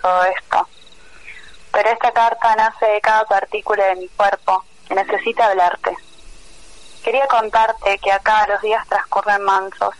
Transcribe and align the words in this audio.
todo 0.00 0.24
esto, 0.24 0.68
pero 1.72 1.90
esta 1.90 2.12
carta 2.12 2.54
nace 2.54 2.86
de 2.86 3.00
cada 3.00 3.24
partícula 3.24 3.84
de 3.86 3.96
mi 3.96 4.08
cuerpo 4.08 4.64
que 4.86 4.94
necesita 4.94 5.46
hablarte. 5.46 5.96
Quería 7.02 7.26
contarte 7.26 7.98
que 7.98 8.12
acá 8.12 8.46
los 8.46 8.62
días 8.62 8.86
transcurren 8.88 9.42
mansos, 9.42 9.94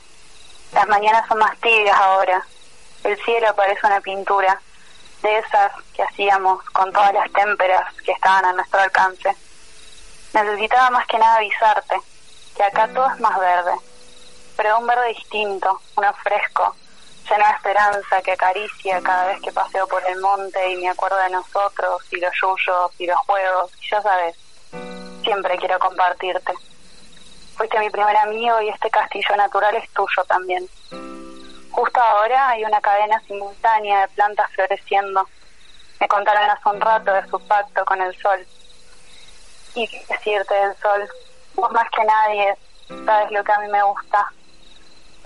las 0.73 0.87
mañanas 0.87 1.27
son 1.27 1.39
más 1.39 1.59
tibias 1.59 1.99
ahora, 1.99 2.47
el 3.03 3.17
cielo 3.25 3.55
parece 3.57 3.85
una 3.87 4.01
pintura, 4.01 4.61
de 5.23 5.39
esas 5.39 5.73
que 5.95 6.03
hacíamos 6.03 6.63
con 6.71 6.93
todas 6.93 7.13
las 7.13 7.33
témperas 7.33 7.93
que 8.05 8.13
estaban 8.13 8.45
a 8.45 8.53
nuestro 8.53 8.81
alcance. 8.81 9.35
Necesitaba 10.33 10.91
más 10.91 11.07
que 11.09 11.19
nada 11.19 11.37
avisarte 11.37 11.97
que 12.55 12.63
acá 12.63 12.87
todo 12.95 13.11
es 13.13 13.21
más 13.21 13.37
verde, 13.39 13.73
pero 14.57 14.79
un 14.79 14.87
verde 14.87 15.09
distinto, 15.09 15.81
uno 15.97 16.15
fresco, 16.23 16.77
lleno 17.29 17.45
de 17.47 17.53
esperanza 17.53 18.23
que 18.23 18.33
acaricia 18.33 19.01
cada 19.03 19.27
vez 19.27 19.41
que 19.43 19.53
paseo 19.53 19.87
por 19.89 20.03
el 20.07 20.21
monte 20.21 20.73
y 20.73 20.77
me 20.77 20.89
acuerdo 20.89 21.19
de 21.19 21.31
nosotros 21.31 22.03
y 22.11 22.17
los 22.17 22.33
yuyos 22.41 22.93
y 22.99 23.07
los 23.07 23.19
juegos, 23.21 23.73
y 23.83 23.91
ya 23.91 24.03
sabes, 24.03 24.37
siempre 25.23 25.57
quiero 25.59 25.79
compartirte. 25.79 26.53
Fuiste 27.57 27.79
mi 27.79 27.91
primer 27.91 28.17
amigo 28.17 28.61
y 28.61 28.69
este 28.69 28.91
castillo 28.91 29.35
natural 29.37 29.75
es 29.77 29.89
tuyo 29.91 30.25
también. 30.29 30.69
Justo 31.71 32.01
ahora 32.01 32.51
hay 32.51 32.65
una 32.65 32.81
cadena 32.81 33.21
simultánea 33.27 34.03
de 34.03 34.09
plantas 34.09 34.51
floreciendo. 34.53 35.27
Me 36.01 36.09
contaron 36.09 36.51
hace 36.51 36.69
un 36.69 36.81
rato 36.81 37.13
de 37.13 37.27
su 37.29 37.39
pacto 37.47 37.85
con 37.85 38.01
el 38.01 38.15
sol. 38.21 38.47
Y 39.75 39.89
qué 39.89 40.05
decirte 40.09 40.55
del 40.55 40.77
sol, 40.77 41.09
vos 41.55 41.71
más 41.73 41.89
que 41.91 42.05
nadie 42.05 42.57
sabes 43.05 43.31
lo 43.31 43.43
que 43.43 43.53
a 43.53 43.59
mí 43.61 43.69
me 43.69 43.83
gusta. 43.83 44.33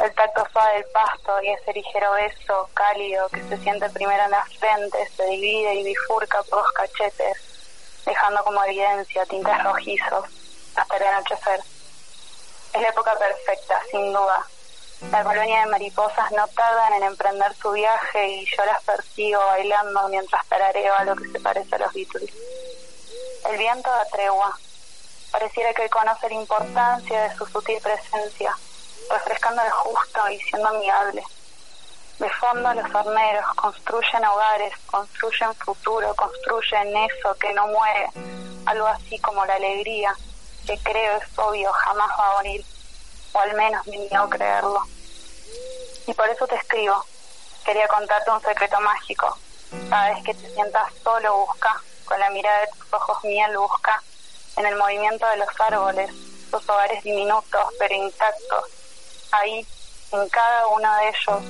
El 0.02 0.14
tacto 0.14 0.46
suave 0.52 0.74
del 0.74 0.84
pasto 0.92 1.42
y 1.42 1.50
ese 1.50 1.72
ligero 1.72 2.12
beso 2.12 2.68
cálido 2.74 3.28
que 3.28 3.42
se 3.42 3.56
siente 3.58 3.88
primero 3.90 4.24
en 4.24 4.30
la 4.30 4.44
frente, 4.58 4.98
se 5.16 5.24
divide 5.26 5.74
y 5.74 5.84
bifurca 5.84 6.42
por 6.44 6.60
los 6.60 6.72
cachetes, 6.72 7.36
dejando 8.06 8.42
como 8.44 8.64
evidencia 8.64 9.26
tintes 9.26 9.62
rojizos 9.62 10.24
hasta 10.74 10.96
el 10.96 11.02
anochecer. 11.02 11.60
Es 12.72 12.80
la 12.80 12.88
época 12.88 13.14
perfecta, 13.18 13.82
sin 13.90 14.12
duda, 14.12 14.46
la 15.10 15.24
colonia 15.24 15.60
de 15.60 15.70
mariposas 15.70 16.30
no 16.32 16.46
tardan 16.48 16.92
en 16.92 17.02
emprender 17.04 17.54
su 17.54 17.72
viaje 17.72 18.28
y 18.28 18.44
yo 18.44 18.64
las 18.66 18.82
persigo 18.84 19.40
bailando 19.40 20.08
mientras 20.08 20.46
tarareo 20.46 20.94
a 20.94 21.04
lo 21.04 21.16
que 21.16 21.26
se 21.28 21.40
parece 21.40 21.74
a 21.74 21.78
los 21.78 21.92
Beatles. 21.94 22.30
El 23.48 23.56
viento 23.56 23.90
da 23.90 24.04
tregua. 24.12 24.56
Pareciera 25.32 25.72
que 25.72 25.88
conoce 25.88 26.28
la 26.28 26.34
importancia 26.34 27.22
de 27.22 27.34
su 27.34 27.46
sutil 27.46 27.80
presencia, 27.80 28.56
refrescando 29.08 29.62
el 29.62 29.70
justo 29.70 30.28
y 30.30 30.38
siendo 30.40 30.68
amigable. 30.68 31.22
De 32.18 32.30
fondo 32.30 32.74
los 32.74 32.94
horneros 32.94 33.46
construyen 33.54 34.24
hogares, 34.24 34.74
construyen 34.86 35.54
futuro, 35.54 36.14
construyen 36.14 36.94
eso 36.96 37.34
que 37.36 37.52
no 37.54 37.66
muere, 37.68 38.08
algo 38.66 38.86
así 38.86 39.18
como 39.20 39.46
la 39.46 39.54
alegría, 39.54 40.14
que 40.66 40.78
creo 40.78 41.16
es 41.16 41.38
obvio 41.38 41.72
jamás 41.72 42.10
va 42.18 42.30
a 42.30 42.34
morir 42.34 42.64
o 43.32 43.38
al 43.38 43.54
menos 43.54 43.86
me 43.86 43.96
niego 43.96 44.24
a 44.24 44.30
creerlo. 44.30 44.82
Y 46.06 46.14
por 46.14 46.28
eso 46.28 46.46
te 46.46 46.56
escribo. 46.56 47.04
Quería 47.64 47.86
contarte 47.88 48.30
un 48.30 48.40
secreto 48.40 48.80
mágico. 48.80 49.38
Cada 49.88 50.14
vez 50.14 50.24
que 50.24 50.34
te 50.34 50.50
sientas 50.50 50.92
solo, 51.02 51.46
busca, 51.46 51.80
con 52.04 52.18
la 52.18 52.30
mirada 52.30 52.60
de 52.60 52.66
tus 52.68 52.92
ojos 52.92 53.24
miel, 53.24 53.56
busca, 53.56 54.02
en 54.56 54.66
el 54.66 54.76
movimiento 54.76 55.26
de 55.26 55.36
los 55.36 55.48
árboles, 55.60 56.10
los 56.50 56.68
hogares 56.68 57.02
diminutos 57.04 57.66
pero 57.78 57.94
intactos. 57.94 58.64
Ahí, 59.32 59.66
en 60.12 60.28
cada 60.28 60.66
uno 60.68 60.96
de 60.96 61.08
ellos, 61.08 61.42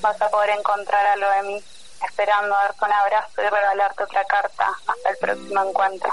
vas 0.00 0.20
a 0.22 0.30
poder 0.30 0.50
encontrar 0.50 1.04
algo 1.06 1.30
de 1.30 1.42
mí, 1.42 1.64
esperando 2.06 2.54
darte 2.54 2.84
un 2.84 2.92
abrazo 2.92 3.42
y 3.42 3.48
regalarte 3.48 4.02
otra 4.02 4.24
carta 4.24 4.68
hasta 4.86 5.10
el 5.10 5.16
próximo 5.18 5.62
encuentro. 5.64 6.12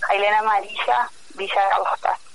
Jailena 0.00 0.38
Amarilla, 0.38 1.10
Villa 1.34 1.54
de 1.54 1.72
Agostas. 1.72 2.27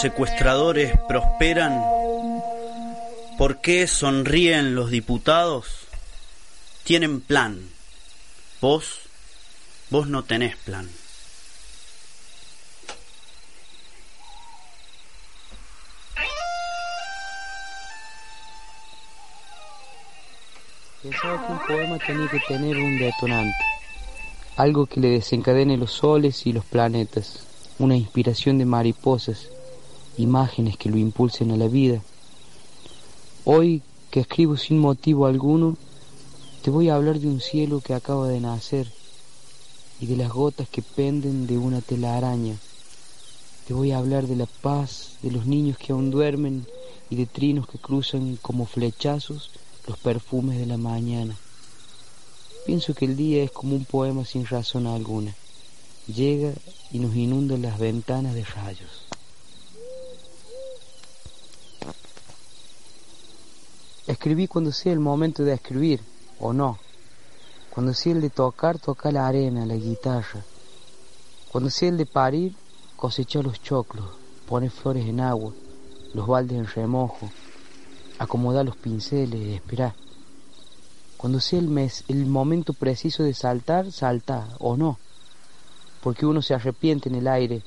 Secuestradores 0.00 0.92
prosperan? 1.08 1.82
¿Por 3.36 3.60
qué 3.60 3.86
sonríen 3.86 4.74
los 4.74 4.90
diputados? 4.90 5.86
Tienen 6.84 7.20
plan. 7.20 7.68
Vos, 8.60 9.00
vos 9.90 10.06
no 10.06 10.22
tenés 10.22 10.56
plan. 10.56 10.88
Pensaba 21.02 21.46
que 21.46 21.52
un 21.52 21.58
poema 21.66 21.98
tenía 22.06 22.28
que 22.28 22.40
tener 22.40 22.76
un 22.76 22.98
detonante, 22.98 23.64
algo 24.56 24.86
que 24.86 25.00
le 25.00 25.08
desencadene 25.08 25.76
los 25.76 25.92
soles 25.92 26.46
y 26.46 26.52
los 26.52 26.64
planetas, 26.64 27.44
una 27.78 27.96
inspiración 27.96 28.58
de 28.58 28.64
mariposas, 28.64 29.48
imágenes 30.18 30.76
que 30.76 30.90
lo 30.90 30.98
impulsen 30.98 31.50
a 31.50 31.56
la 31.56 31.68
vida. 31.68 32.02
Hoy 33.44 33.82
que 34.10 34.20
escribo 34.20 34.56
sin 34.56 34.78
motivo 34.78 35.26
alguno, 35.26 35.76
te 36.62 36.70
voy 36.70 36.88
a 36.88 36.96
hablar 36.96 37.20
de 37.20 37.28
un 37.28 37.40
cielo 37.40 37.80
que 37.80 37.94
acaba 37.94 38.28
de 38.28 38.40
nacer 38.40 38.90
y 40.00 40.06
de 40.06 40.16
las 40.16 40.30
gotas 40.30 40.68
que 40.68 40.82
penden 40.82 41.46
de 41.46 41.58
una 41.58 41.80
telaraña. 41.80 42.56
Te 43.66 43.74
voy 43.74 43.92
a 43.92 43.98
hablar 43.98 44.26
de 44.26 44.36
la 44.36 44.46
paz, 44.46 45.12
de 45.22 45.30
los 45.30 45.46
niños 45.46 45.76
que 45.78 45.92
aún 45.92 46.10
duermen 46.10 46.66
y 47.10 47.16
de 47.16 47.26
trinos 47.26 47.68
que 47.68 47.78
cruzan 47.78 48.38
como 48.40 48.66
flechazos 48.66 49.50
los 49.86 49.98
perfumes 49.98 50.58
de 50.58 50.66
la 50.66 50.76
mañana. 50.76 51.36
Pienso 52.66 52.94
que 52.94 53.06
el 53.06 53.16
día 53.16 53.42
es 53.42 53.50
como 53.50 53.76
un 53.76 53.84
poema 53.84 54.24
sin 54.24 54.46
razón 54.46 54.86
alguna. 54.86 55.34
Llega 56.06 56.52
y 56.92 56.98
nos 56.98 57.14
inunda 57.14 57.56
las 57.56 57.78
ventanas 57.78 58.34
de 58.34 58.44
rayos. 58.44 59.07
Escribí 64.08 64.48
cuando 64.48 64.72
sea 64.72 64.94
el 64.94 65.00
momento 65.00 65.44
de 65.44 65.52
escribir, 65.52 66.00
o 66.40 66.54
no. 66.54 66.78
Cuando 67.68 67.92
sea 67.92 68.12
el 68.12 68.22
de 68.22 68.30
tocar, 68.30 68.78
toca 68.78 69.12
la 69.12 69.28
arena, 69.28 69.66
la 69.66 69.74
guitarra. 69.74 70.42
Cuando 71.52 71.68
sea 71.68 71.90
el 71.90 71.98
de 71.98 72.06
parir, 72.06 72.54
cosecha 72.96 73.42
los 73.42 73.62
choclos, 73.62 74.06
pone 74.48 74.70
flores 74.70 75.06
en 75.06 75.20
agua, 75.20 75.52
los 76.14 76.26
baldes 76.26 76.56
en 76.56 76.66
remojo, 76.66 77.30
acomoda 78.18 78.64
los 78.64 78.76
pinceles, 78.76 79.56
espera. 79.56 79.94
Cuando 81.18 81.38
sea 81.38 81.58
el, 81.58 81.68
mes, 81.68 82.04
el 82.08 82.24
momento 82.24 82.72
preciso 82.72 83.24
de 83.24 83.34
saltar, 83.34 83.92
salta 83.92 84.48
o 84.58 84.78
no. 84.78 84.98
Porque 86.02 86.24
uno 86.24 86.40
se 86.40 86.54
arrepiente 86.54 87.10
en 87.10 87.16
el 87.16 87.28
aire 87.28 87.62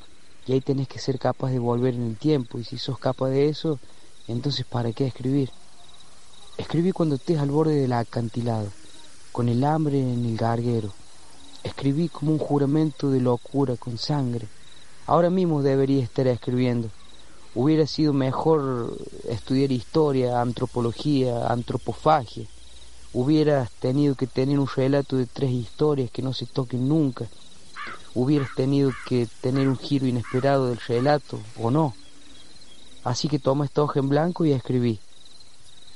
y 0.48 0.54
ahí 0.54 0.62
tenés 0.62 0.88
que 0.88 0.98
ser 0.98 1.20
capaz 1.20 1.52
de 1.52 1.60
volver 1.60 1.94
en 1.94 2.08
el 2.08 2.18
tiempo. 2.18 2.58
Y 2.58 2.64
si 2.64 2.80
sos 2.80 2.98
capaz 2.98 3.30
de 3.30 3.48
eso, 3.48 3.80
entonces 4.28 4.66
¿para 4.66 4.92
qué 4.92 5.06
escribir? 5.06 5.52
Escribí 6.62 6.92
cuando 6.92 7.16
estés 7.16 7.40
al 7.40 7.50
borde 7.50 7.74
del 7.74 7.92
acantilado, 7.92 8.68
con 9.32 9.50
el 9.50 9.64
hambre 9.64 10.00
en 10.00 10.24
el 10.26 10.38
garguero. 10.38 10.94
Escribí 11.64 12.08
como 12.08 12.34
un 12.34 12.38
juramento 12.38 13.10
de 13.10 13.20
locura 13.20 13.78
con 13.78 13.98
sangre. 13.98 14.48
Ahora 15.08 15.32
mismo 15.32 15.64
debería 15.64 16.04
estar 16.04 16.28
escribiendo. 16.28 16.90
Hubiera 17.56 17.88
sido 17.88 18.14
mejor 18.14 18.96
estudiar 19.28 19.72
historia, 19.72 20.40
antropología, 20.40 21.48
antropofagia. 21.48 22.46
Hubieras 23.12 23.72
tenido 23.72 24.14
que 24.14 24.28
tener 24.28 24.60
un 24.60 24.68
relato 24.68 25.18
de 25.18 25.26
tres 25.26 25.50
historias 25.50 26.12
que 26.12 26.22
no 26.22 26.32
se 26.32 26.46
toquen 26.46 26.88
nunca. 26.88 27.28
Hubieras 28.14 28.54
tenido 28.56 28.92
que 29.08 29.28
tener 29.42 29.68
un 29.68 29.80
giro 29.80 30.06
inesperado 30.06 30.68
del 30.68 30.78
relato, 30.78 31.40
¿o 31.60 31.72
no? 31.72 31.96
Así 33.04 33.30
que 33.30 33.40
toma 33.40 33.66
esta 33.66 33.82
hoja 33.82 34.00
en 34.00 34.10
blanco 34.10 34.46
y 34.46 34.52
escribí. 34.52 35.00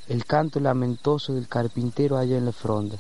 El 0.08 0.24
canto 0.26 0.60
lamentoso 0.60 1.34
del 1.34 1.48
carpintero 1.48 2.18
allá 2.18 2.38
en 2.38 2.46
la 2.46 2.52
fronda. 2.52 2.98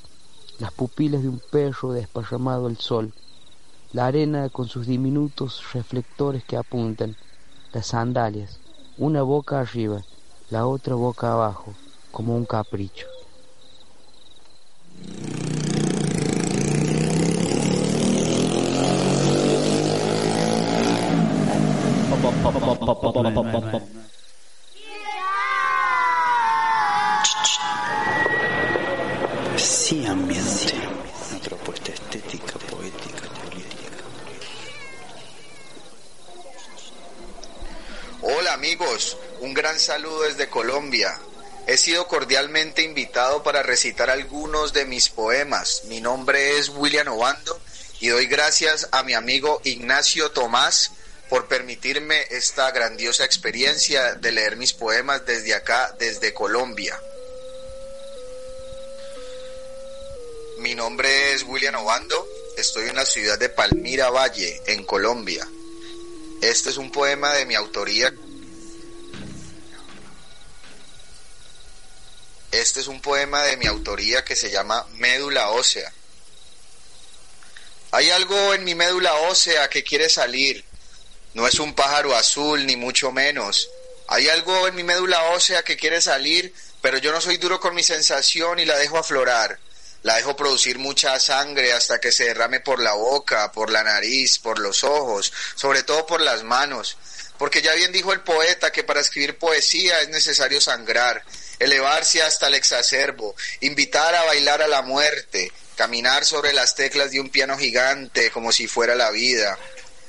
Las 0.57 0.71
pupilas 0.71 1.21
de 1.21 1.29
un 1.29 1.39
perro 1.51 1.93
desparramado 1.93 2.65
al 2.65 2.77
sol, 2.77 3.13
la 3.93 4.07
arena 4.07 4.49
con 4.49 4.67
sus 4.67 4.87
diminutos 4.87 5.61
reflectores 5.73 6.43
que 6.43 6.57
apuntan, 6.57 7.15
las 7.73 7.87
sandalias, 7.87 8.59
una 8.97 9.21
boca 9.21 9.59
arriba, 9.59 10.01
la 10.49 10.65
otra 10.65 10.95
boca 10.95 11.31
abajo, 11.31 11.75
como 12.11 12.35
un 12.35 12.45
capricho. 12.45 13.05
Sí, 29.87 30.03
ambiente. 30.03 30.73
Una 31.29 31.39
propuesta 31.41 31.91
estética, 31.91 32.53
poética, 32.71 33.29
política. 33.39 33.97
Hola 38.23 38.53
amigos, 38.53 39.15
un 39.41 39.53
gran 39.53 39.79
saludo 39.79 40.23
desde 40.23 40.49
Colombia. 40.49 41.15
He 41.67 41.77
sido 41.77 42.07
cordialmente 42.07 42.81
invitado 42.81 43.43
para 43.43 43.61
recitar 43.61 44.09
algunos 44.09 44.73
de 44.73 44.85
mis 44.85 45.09
poemas. 45.09 45.83
Mi 45.85 46.01
nombre 46.01 46.57
es 46.57 46.69
William 46.69 47.09
Obando 47.09 47.61
y 47.99 48.07
doy 48.07 48.25
gracias 48.25 48.89
a 48.91 49.03
mi 49.03 49.13
amigo 49.13 49.61
Ignacio 49.65 50.31
Tomás 50.31 50.93
por 51.29 51.47
permitirme 51.47 52.23
esta 52.31 52.71
grandiosa 52.71 53.23
experiencia 53.23 54.15
de 54.15 54.31
leer 54.31 54.55
mis 54.55 54.73
poemas 54.73 55.27
desde 55.27 55.53
acá, 55.53 55.95
desde 55.99 56.33
Colombia. 56.33 56.99
Mi 60.59 60.73
nombre 60.73 61.33
es 61.33 61.43
William 61.43 61.75
Obando, 61.75 62.27
estoy 62.55 62.87
en 62.87 62.95
la 62.95 63.05
ciudad 63.05 63.37
de 63.37 63.49
Palmira 63.49 64.09
Valle, 64.09 64.61
en 64.67 64.85
Colombia. 64.85 65.45
Este 66.41 66.69
es 66.69 66.77
un 66.77 66.91
poema 66.93 67.33
de 67.33 67.45
mi 67.45 67.55
autoría. 67.55 68.13
Este 72.51 72.79
es 72.79 72.87
un 72.87 73.01
poema 73.01 73.43
de 73.43 73.57
mi 73.57 73.65
autoría 73.65 74.23
que 74.23 74.37
se 74.37 74.49
llama 74.49 74.87
Médula 74.93 75.49
ósea. 75.49 75.91
Hay 77.91 78.09
algo 78.11 78.53
en 78.53 78.63
mi 78.63 78.75
médula 78.75 79.13
ósea 79.29 79.69
que 79.69 79.83
quiere 79.83 80.09
salir. 80.09 80.63
No 81.33 81.47
es 81.47 81.59
un 81.59 81.75
pájaro 81.75 82.15
azul, 82.15 82.65
ni 82.65 82.77
mucho 82.77 83.11
menos. 83.11 83.69
Hay 84.07 84.29
algo 84.29 84.67
en 84.67 84.75
mi 84.75 84.83
médula 84.83 85.31
ósea 85.31 85.63
que 85.63 85.75
quiere 85.75 85.99
salir, 85.99 86.53
pero 86.81 86.97
yo 86.97 87.11
no 87.11 87.19
soy 87.19 87.35
duro 87.37 87.59
con 87.59 87.75
mi 87.75 87.83
sensación 87.83 88.59
y 88.59 88.65
la 88.65 88.77
dejo 88.77 88.97
aflorar 88.97 89.59
la 90.05 90.17
dejo 90.17 90.35
producir 90.35 90.77
mucha 90.77 91.19
sangre 91.19 91.73
hasta 91.73 91.99
que 91.99 92.11
se 92.11 92.25
derrame 92.25 92.59
por 92.59 92.79
la 92.79 92.93
boca, 92.93 93.51
por 93.51 93.71
la 93.71 93.83
nariz, 93.83 94.37
por 94.37 94.59
los 94.59 94.83
ojos, 94.83 95.33
sobre 95.55 95.81
todo 95.81 96.05
por 96.05 96.21
las 96.21 96.43
manos. 96.43 96.95
Porque 97.39 97.63
ya 97.63 97.73
bien 97.73 97.91
dijo 97.91 98.13
el 98.13 98.21
poeta 98.21 98.71
que 98.71 98.83
para 98.83 98.99
escribir 98.99 99.39
poesía 99.39 100.01
es 100.01 100.09
necesario 100.09 100.61
sangrar, 100.61 101.23
elevarse 101.57 102.21
hasta 102.21 102.45
el 102.45 102.53
exacerbo, 102.53 103.35
invitar 103.61 104.13
a 104.13 104.25
bailar 104.25 104.61
a 104.61 104.67
la 104.67 104.83
muerte, 104.83 105.51
caminar 105.75 106.23
sobre 106.23 106.53
las 106.53 106.75
teclas 106.75 107.09
de 107.09 107.19
un 107.19 107.31
piano 107.31 107.57
gigante 107.57 108.29
como 108.29 108.51
si 108.51 108.67
fuera 108.67 108.93
la 108.93 109.09
vida, 109.09 109.57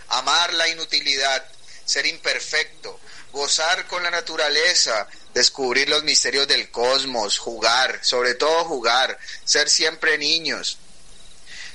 amar 0.09 0.53
la 0.53 0.69
inutilidad, 0.69 1.43
ser 1.87 2.05
imperfecto, 2.05 3.01
gozar 3.37 3.87
con 3.87 4.03
la 4.03 4.11
naturaleza, 4.11 5.07
descubrir 5.35 5.91
los 5.91 6.03
misterios 6.05 6.49
del 6.49 6.71
cosmos, 6.71 7.37
jugar, 7.37 8.01
sobre 8.03 8.33
todo 8.35 8.65
jugar, 8.65 9.19
ser 9.45 9.69
siempre 9.69 10.17
niños. 10.17 10.79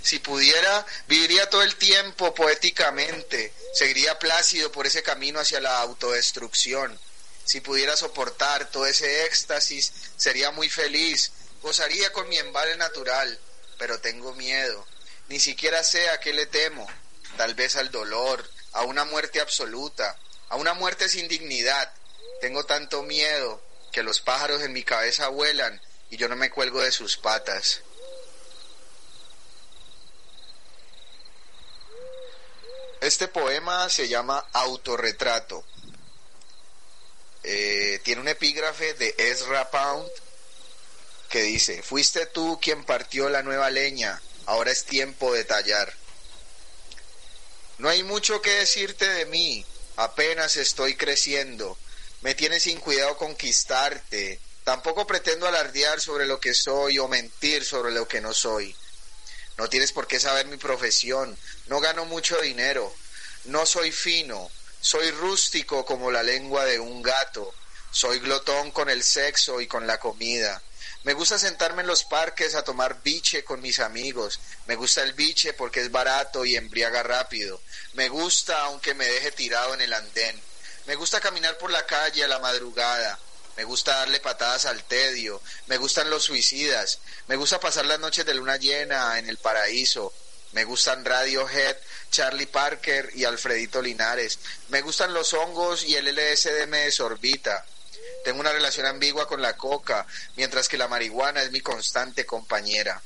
Si 0.01 0.17
pudiera, 0.17 0.83
viviría 1.07 1.47
todo 1.51 1.61
el 1.61 1.75
tiempo 1.75 2.33
poéticamente, 2.33 3.53
seguiría 3.75 4.17
plácido 4.17 4.71
por 4.71 4.87
ese 4.87 5.03
camino 5.03 5.39
hacia 5.39 5.61
la 5.61 5.79
autodestrucción. 5.81 6.99
Si 7.45 7.61
pudiera 7.61 7.95
soportar 7.95 8.71
todo 8.71 8.87
ese 8.87 9.25
éxtasis, 9.25 9.93
sería 10.17 10.49
muy 10.49 10.67
feliz, 10.67 11.31
gozaría 11.61 12.11
con 12.11 12.27
mi 12.27 12.39
embale 12.39 12.75
natural, 12.77 13.39
pero 13.77 13.99
tengo 13.99 14.33
miedo. 14.33 14.87
Ni 15.27 15.39
siquiera 15.39 15.83
sé 15.83 16.09
a 16.09 16.19
qué 16.19 16.33
le 16.33 16.47
temo, 16.47 16.87
tal 17.37 17.53
vez 17.53 17.75
al 17.75 17.91
dolor, 17.91 18.49
a 18.71 18.81
una 18.81 19.05
muerte 19.05 19.39
absoluta, 19.39 20.17
a 20.51 20.57
una 20.57 20.73
muerte 20.73 21.07
sin 21.07 21.29
dignidad, 21.29 21.93
tengo 22.41 22.65
tanto 22.65 23.03
miedo 23.03 23.63
que 23.93 24.03
los 24.03 24.19
pájaros 24.19 24.61
en 24.61 24.73
mi 24.73 24.83
cabeza 24.83 25.29
vuelan 25.29 25.81
y 26.09 26.17
yo 26.17 26.27
no 26.27 26.35
me 26.35 26.49
cuelgo 26.49 26.81
de 26.81 26.91
sus 26.91 27.15
patas. 27.15 27.79
Este 32.99 33.29
poema 33.29 33.87
se 33.87 34.09
llama 34.09 34.45
Autorretrato. 34.51 35.63
Eh, 37.43 38.01
tiene 38.03 38.19
un 38.19 38.27
epígrafe 38.27 38.93
de 38.95 39.15
Ezra 39.17 39.71
Pound 39.71 40.11
que 41.29 41.43
dice, 41.43 41.81
fuiste 41.81 42.25
tú 42.25 42.59
quien 42.61 42.83
partió 42.83 43.29
la 43.29 43.41
nueva 43.41 43.69
leña, 43.69 44.21
ahora 44.47 44.71
es 44.71 44.83
tiempo 44.83 45.33
de 45.33 45.45
tallar. 45.45 45.93
No 47.77 47.87
hay 47.87 48.03
mucho 48.03 48.41
que 48.41 48.51
decirte 48.51 49.07
de 49.07 49.25
mí, 49.27 49.65
apenas 49.95 50.57
estoy 50.57 50.95
creciendo, 50.95 51.77
me 52.21 52.35
tiene 52.35 52.59
sin 52.59 52.79
cuidado 52.79 53.17
conquistarte. 53.17 54.39
Tampoco 54.63 55.07
pretendo 55.07 55.47
alardear 55.47 55.99
sobre 55.99 56.27
lo 56.27 56.39
que 56.39 56.53
soy 56.53 56.99
o 56.99 57.07
mentir 57.07 57.65
sobre 57.65 57.91
lo 57.91 58.07
que 58.07 58.21
no 58.21 58.33
soy. 58.33 58.75
No 59.57 59.67
tienes 59.69 59.91
por 59.91 60.07
qué 60.07 60.19
saber 60.19 60.45
mi 60.45 60.57
profesión. 60.57 61.35
No 61.67 61.79
gano 61.79 62.05
mucho 62.05 62.39
dinero. 62.41 62.93
No 63.45 63.65
soy 63.65 63.91
fino. 63.91 64.51
Soy 64.79 65.09
rústico 65.11 65.83
como 65.83 66.11
la 66.11 66.21
lengua 66.21 66.65
de 66.65 66.79
un 66.79 67.01
gato. 67.01 67.53
Soy 67.91 68.19
glotón 68.19 68.71
con 68.71 68.89
el 68.89 69.03
sexo 69.03 69.59
y 69.59 69.67
con 69.67 69.87
la 69.87 69.99
comida. 69.99 70.61
Me 71.03 71.13
gusta 71.13 71.39
sentarme 71.39 71.81
en 71.81 71.87
los 71.87 72.03
parques 72.03 72.53
a 72.53 72.63
tomar 72.63 73.01
biche 73.01 73.43
con 73.43 73.59
mis 73.59 73.79
amigos. 73.79 74.39
Me 74.67 74.75
gusta 74.75 75.01
el 75.01 75.13
biche 75.13 75.53
porque 75.53 75.81
es 75.81 75.91
barato 75.91 76.45
y 76.45 76.55
embriaga 76.55 77.01
rápido. 77.01 77.59
Me 77.93 78.07
gusta 78.07 78.61
aunque 78.65 78.93
me 78.93 79.07
deje 79.07 79.31
tirado 79.31 79.73
en 79.73 79.81
el 79.81 79.93
andén. 79.93 80.39
Me 80.85 80.93
gusta 80.93 81.19
caminar 81.19 81.57
por 81.57 81.71
la 81.71 81.87
calle 81.87 82.23
a 82.23 82.27
la 82.27 82.37
madrugada. 82.37 83.17
Me 83.57 83.63
gusta 83.63 83.95
darle 83.97 84.19
patadas 84.19 84.65
al 84.65 84.83
tedio. 84.83 85.41
Me 85.65 85.77
gustan 85.77 86.09
los 86.11 86.23
suicidas. 86.23 86.99
Me 87.27 87.35
gusta 87.35 87.59
pasar 87.59 87.85
las 87.85 87.99
noches 87.99 88.25
de 88.25 88.35
luna 88.35 88.57
llena 88.57 89.17
en 89.17 89.27
el 89.27 89.37
paraíso. 89.37 90.13
Me 90.51 90.65
gustan 90.65 91.03
Radiohead, 91.03 91.77
Charlie 92.11 92.45
Parker 92.45 93.09
y 93.15 93.23
Alfredito 93.23 93.81
Linares. 93.81 94.37
Me 94.69 94.81
gustan 94.81 95.13
los 95.15 95.33
hongos 95.33 95.83
y 95.83 95.95
el 95.95 96.13
LSD 96.13 96.67
me 96.67 96.81
desorbita. 96.81 97.65
Tengo 98.23 98.39
una 98.39 98.51
relación 98.51 98.85
ambigua 98.85 99.27
con 99.27 99.41
la 99.41 99.57
coca, 99.57 100.05
mientras 100.35 100.67
que 100.67 100.77
la 100.77 100.87
marihuana 100.87 101.41
es 101.41 101.51
mi 101.51 101.61
constante 101.61 102.25
compañera. 102.25 103.01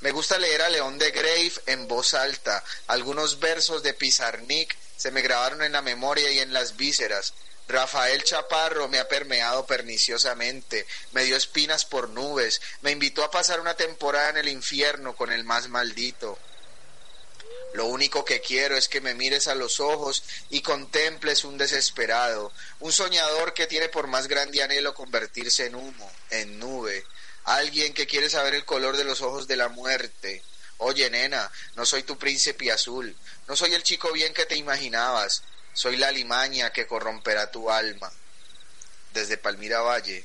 Me 0.00 0.10
gusta 0.10 0.38
leer 0.38 0.62
a 0.62 0.68
León 0.68 0.98
de 0.98 1.10
Grave 1.10 1.52
en 1.66 1.88
voz 1.88 2.14
alta, 2.14 2.62
algunos 2.86 3.40
versos 3.40 3.82
de 3.82 3.94
Pizarnik 3.94 4.76
se 4.96 5.10
me 5.10 5.22
grabaron 5.22 5.62
en 5.62 5.72
la 5.72 5.82
memoria 5.82 6.30
y 6.30 6.38
en 6.38 6.52
las 6.52 6.76
vísceras. 6.76 7.34
Rafael 7.68 8.22
Chaparro 8.22 8.88
me 8.88 8.98
ha 8.98 9.08
permeado 9.08 9.66
perniciosamente, 9.66 10.86
me 11.12 11.24
dio 11.24 11.36
espinas 11.36 11.84
por 11.84 12.08
nubes, 12.08 12.60
me 12.80 12.92
invitó 12.92 13.24
a 13.24 13.30
pasar 13.30 13.60
una 13.60 13.74
temporada 13.74 14.30
en 14.30 14.36
el 14.36 14.48
infierno 14.48 15.16
con 15.16 15.32
el 15.32 15.44
más 15.44 15.68
maldito. 15.68 16.38
Lo 17.76 17.84
único 17.84 18.24
que 18.24 18.40
quiero 18.40 18.74
es 18.74 18.88
que 18.88 19.02
me 19.02 19.12
mires 19.12 19.48
a 19.48 19.54
los 19.54 19.80
ojos 19.80 20.24
y 20.48 20.62
contemples 20.62 21.44
un 21.44 21.58
desesperado, 21.58 22.50
un 22.80 22.90
soñador 22.90 23.52
que 23.52 23.66
tiene 23.66 23.90
por 23.90 24.06
más 24.06 24.28
grande 24.28 24.62
anhelo 24.62 24.94
convertirse 24.94 25.66
en 25.66 25.74
humo, 25.74 26.10
en 26.30 26.58
nube. 26.58 27.04
Alguien 27.44 27.92
que 27.92 28.06
quiere 28.06 28.30
saber 28.30 28.54
el 28.54 28.64
color 28.64 28.96
de 28.96 29.04
los 29.04 29.20
ojos 29.20 29.46
de 29.46 29.56
la 29.56 29.68
muerte. 29.68 30.42
Oye, 30.78 31.10
nena, 31.10 31.52
no 31.74 31.84
soy 31.84 32.02
tu 32.02 32.16
príncipe 32.16 32.72
azul, 32.72 33.14
no 33.46 33.54
soy 33.54 33.74
el 33.74 33.82
chico 33.82 34.10
bien 34.10 34.32
que 34.32 34.46
te 34.46 34.56
imaginabas, 34.56 35.42
soy 35.74 35.98
la 35.98 36.10
limaña 36.10 36.72
que 36.72 36.86
corromperá 36.86 37.50
tu 37.50 37.70
alma. 37.70 38.10
Desde 39.12 39.36
Palmira 39.36 39.82
Valle, 39.82 40.24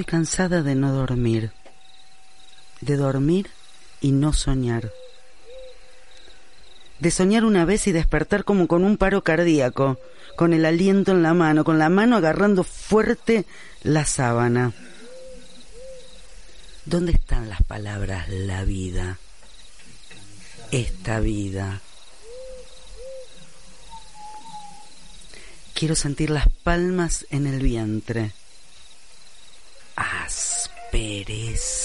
Estoy 0.00 0.12
cansada 0.12 0.62
de 0.62 0.74
no 0.74 0.94
dormir, 0.94 1.52
de 2.80 2.96
dormir 2.96 3.50
y 4.00 4.12
no 4.12 4.32
soñar, 4.32 4.90
de 7.00 7.10
soñar 7.10 7.44
una 7.44 7.66
vez 7.66 7.86
y 7.86 7.92
despertar 7.92 8.44
como 8.44 8.66
con 8.66 8.82
un 8.82 8.96
paro 8.96 9.22
cardíaco, 9.22 9.98
con 10.36 10.54
el 10.54 10.64
aliento 10.64 11.12
en 11.12 11.22
la 11.22 11.34
mano, 11.34 11.64
con 11.64 11.78
la 11.78 11.90
mano 11.90 12.16
agarrando 12.16 12.64
fuerte 12.64 13.44
la 13.82 14.06
sábana. 14.06 14.72
¿Dónde 16.86 17.12
están 17.12 17.50
las 17.50 17.62
palabras 17.62 18.26
la 18.30 18.64
vida? 18.64 19.18
Esta 20.70 21.20
vida. 21.20 21.82
Quiero 25.74 25.94
sentir 25.94 26.30
las 26.30 26.48
palmas 26.48 27.26
en 27.28 27.46
el 27.46 27.60
vientre 27.60 28.32
aspereza, 29.96 31.80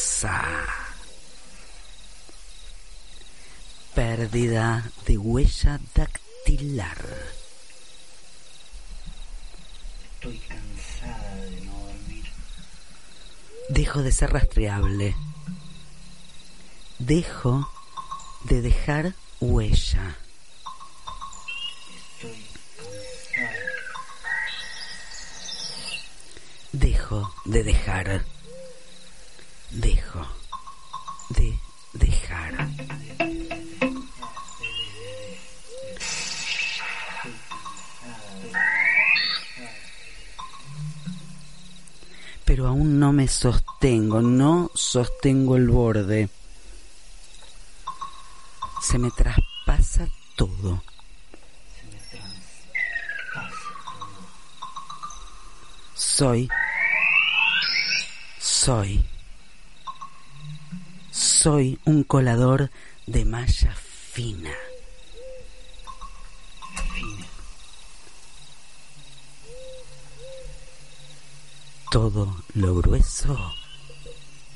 pérdida 3.93 4.91
de 5.05 5.17
huella 5.17 5.79
dactilar. 5.93 6.97
Estoy 10.13 10.37
cansada 10.39 11.35
de 11.35 11.61
no 11.61 11.73
dormir. 11.73 12.25
Dejo 13.69 14.01
de 14.03 14.11
ser 14.11 14.31
rastreable. 14.31 15.15
Dejo 16.99 17.69
de 18.45 18.61
dejar 18.61 19.15
huella. 19.39 20.17
Dejo 26.79 27.33
de 27.45 27.63
dejar. 27.63 28.25
Dejo 29.71 30.27
de 31.29 31.57
dejar. 31.93 32.67
Pero 42.43 42.67
aún 42.67 42.99
no 42.99 43.13
me 43.13 43.29
sostengo, 43.29 44.21
no 44.21 44.69
sostengo 44.73 45.55
el 45.55 45.69
borde. 45.69 46.29
Se 48.81 48.97
me 48.99 49.11
traspasa 49.11 50.09
todo. 50.35 50.83
Soy 55.95 56.49
soy. 58.65 59.05
Soy 61.11 61.77
un 61.85 62.03
colador 62.03 62.71
de 63.05 63.23
malla 63.23 63.75
fina. 63.75 64.55
Todo 71.91 72.43
lo 72.55 72.73
grueso 72.77 73.37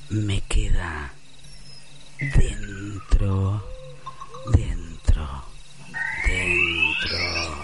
me 0.10 0.42
queda 0.42 1.14
dentro, 2.18 3.64
dentro, 4.52 5.44
dentro. 6.26 7.60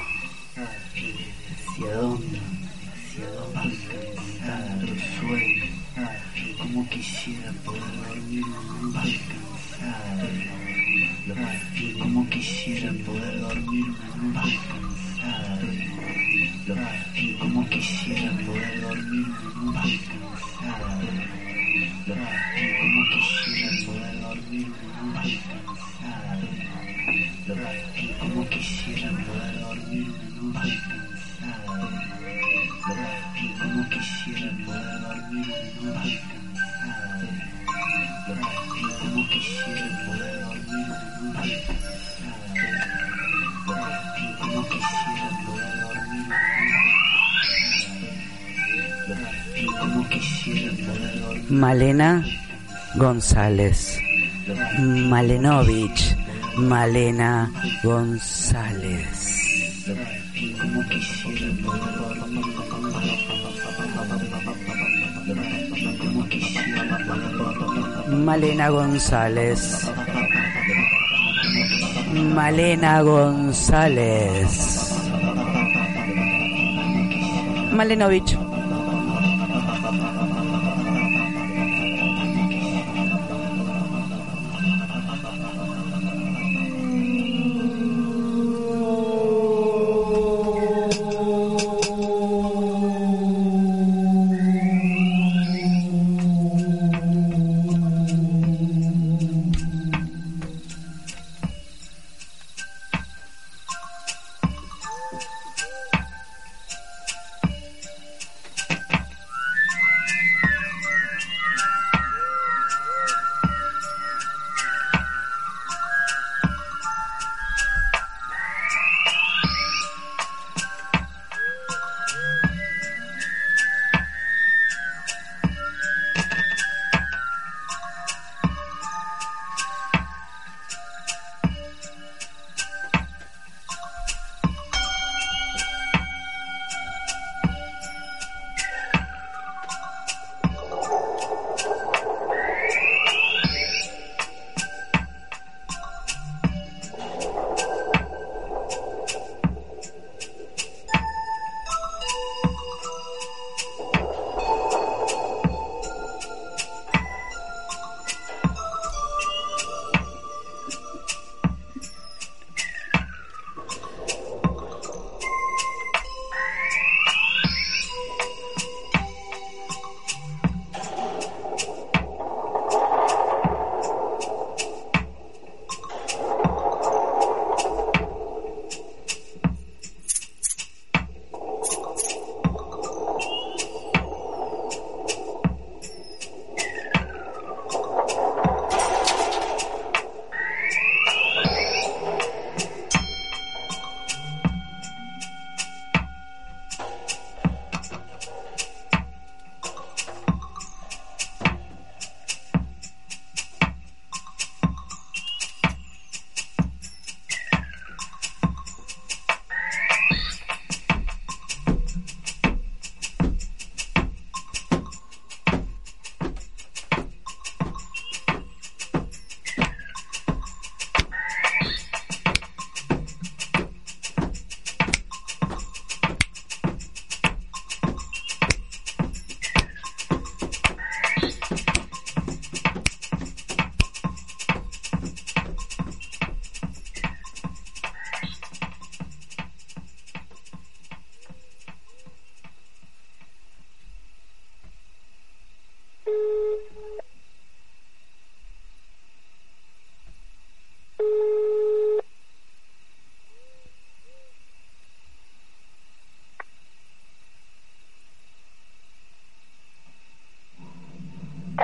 Quisiera 6.96 7.52
poder 7.66 7.82
dormir 8.08 8.46
noche 8.94 9.20
cansada, 9.28 10.30
como 12.00 12.26
quisiera 12.30 12.94
poder 13.06 13.40
dormir 13.42 13.86
noche 14.34 14.60
cansada, 14.70 15.68
como 17.40 17.68
quisiera 17.68 18.32
poder 18.46 18.82
dormir 18.82 19.28
noche 19.74 20.00
cansada, 20.08 21.12
como 22.80 23.00
quisiera 23.12 23.70
poder 23.86 24.16
dormir 24.22 24.68
noche 25.14 25.40
cansada, 25.50 25.85
Malena 51.50 52.24
González. 52.96 54.00
Malenovich. 54.80 56.16
Malena 56.58 57.52
González. 57.84 59.08
Como 60.62 60.84
quisiera 60.88 61.46
Malena 72.14 73.02
González. 73.02 74.52
Malenovich. 77.72 78.45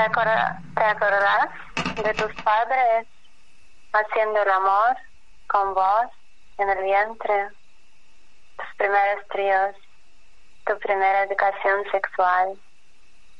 ¿Te 0.01 0.07
acordás 0.83 1.49
de 1.95 2.13
tus 2.15 2.33
padres 2.41 3.05
haciendo 3.93 4.41
el 4.41 4.49
amor 4.49 4.97
con 5.45 5.75
vos 5.75 6.07
en 6.57 6.69
el 6.69 6.81
vientre? 6.81 7.49
Tus 8.57 8.75
primeros 8.77 9.27
tríos, 9.27 9.75
tu 10.65 10.79
primera 10.79 11.21
educación 11.21 11.83
sexual. 11.91 12.59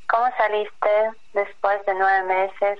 ¿Cómo 0.08 0.30
saliste 0.38 1.12
después 1.34 1.84
de 1.88 1.96
nueve 1.96 2.24
meses 2.26 2.80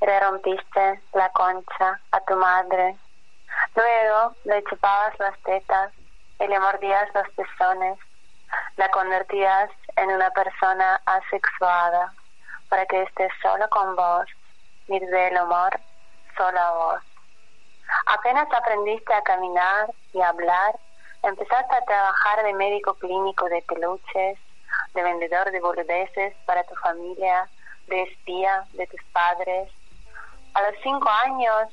y 0.00 0.06
le 0.06 0.20
rompiste 0.20 1.02
la 1.12 1.28
concha 1.30 2.00
a 2.12 2.20
tu 2.20 2.36
madre? 2.36 2.96
Luego 3.74 4.36
le 4.44 4.62
chupabas 4.62 5.18
las 5.18 5.36
tetas 5.40 5.92
y 6.38 6.46
le 6.46 6.60
mordías 6.60 7.08
los 7.14 7.28
pezones. 7.30 7.98
La 8.76 8.88
convertías 8.90 9.70
en 9.96 10.08
una 10.12 10.30
persona 10.30 11.02
asexuada 11.04 12.14
para 12.68 12.86
que 12.86 13.02
estés 13.02 13.32
solo 13.42 13.68
con 13.70 13.96
vos, 13.96 14.26
y 14.88 14.98
del 14.98 15.36
amor 15.36 15.78
solo 16.36 16.58
a 16.58 16.72
vos. 16.72 17.02
Apenas 18.06 18.48
aprendiste 18.52 19.12
a 19.12 19.22
caminar 19.22 19.92
y 20.12 20.20
hablar, 20.20 20.78
empezaste 21.22 21.74
a 21.74 21.84
trabajar 21.84 22.42
de 22.44 22.54
médico 22.54 22.94
clínico 22.94 23.48
de 23.48 23.62
peluches, 23.62 24.38
de 24.94 25.02
vendedor 25.02 25.50
de 25.50 25.60
boludeces 25.60 26.34
para 26.46 26.64
tu 26.64 26.74
familia, 26.76 27.48
de 27.86 28.02
espía 28.02 28.66
de 28.72 28.86
tus 28.86 29.00
padres. 29.12 29.70
A 30.54 30.62
los 30.62 30.74
cinco 30.82 31.08
años 31.24 31.68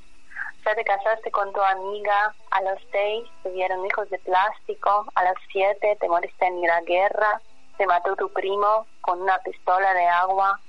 ya 0.65 0.75
te 0.75 0.83
casaste 0.83 1.31
con 1.31 1.51
tu 1.53 1.61
amiga, 1.61 2.33
a 2.51 2.61
los 2.61 2.79
seis 2.91 3.29
tuvieron 3.43 3.85
hijos 3.85 4.09
de 4.09 4.17
plástico, 4.19 5.05
a 5.15 5.23
los 5.23 5.35
siete 5.51 5.97
te 5.99 6.07
moriste 6.07 6.45
en 6.45 6.61
la 6.61 6.81
guerra, 6.81 7.41
te 7.77 7.85
mató 7.85 8.15
tu 8.15 8.31
primo 8.33 8.87
con 9.01 9.21
una 9.21 9.37
pistola 9.39 9.93
de 9.93 10.07
agua. 10.07 10.59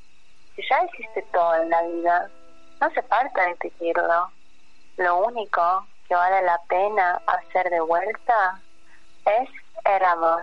Si 0.56 0.62
ya 0.68 0.82
hiciste 0.84 1.22
todo 1.32 1.54
en 1.56 1.68
la 1.68 1.82
vida, 1.82 2.30
no 2.80 2.86
hace 2.86 3.02
falta 3.02 3.44
repetirlo. 3.44 4.32
Lo 4.96 5.18
único 5.26 5.86
que 6.08 6.14
vale 6.14 6.42
la 6.42 6.58
pena 6.68 7.20
hacer 7.26 7.68
de 7.68 7.80
vuelta 7.80 8.62
es 9.26 9.48
el 9.84 10.04
amor. 10.04 10.42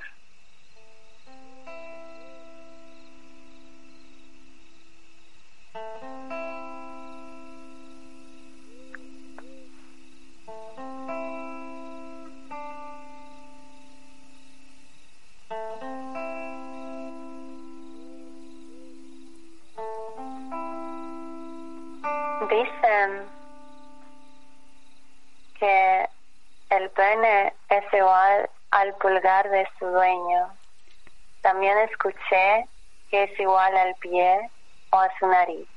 Dicen 22.53 23.31
que 25.59 26.07
el 26.69 26.89
pene 26.91 27.51
es 27.69 27.83
igual 27.91 28.47
al 28.69 28.93
pulgar 28.97 29.49
de 29.49 29.67
su 29.79 29.87
dueño. 29.87 30.55
También 31.41 31.75
escuché 31.79 32.67
que 33.09 33.23
es 33.23 33.39
igual 33.39 33.75
al 33.75 33.95
pie 33.95 34.51
o 34.91 34.97
a 34.97 35.09
su 35.17 35.25
nariz. 35.25 35.67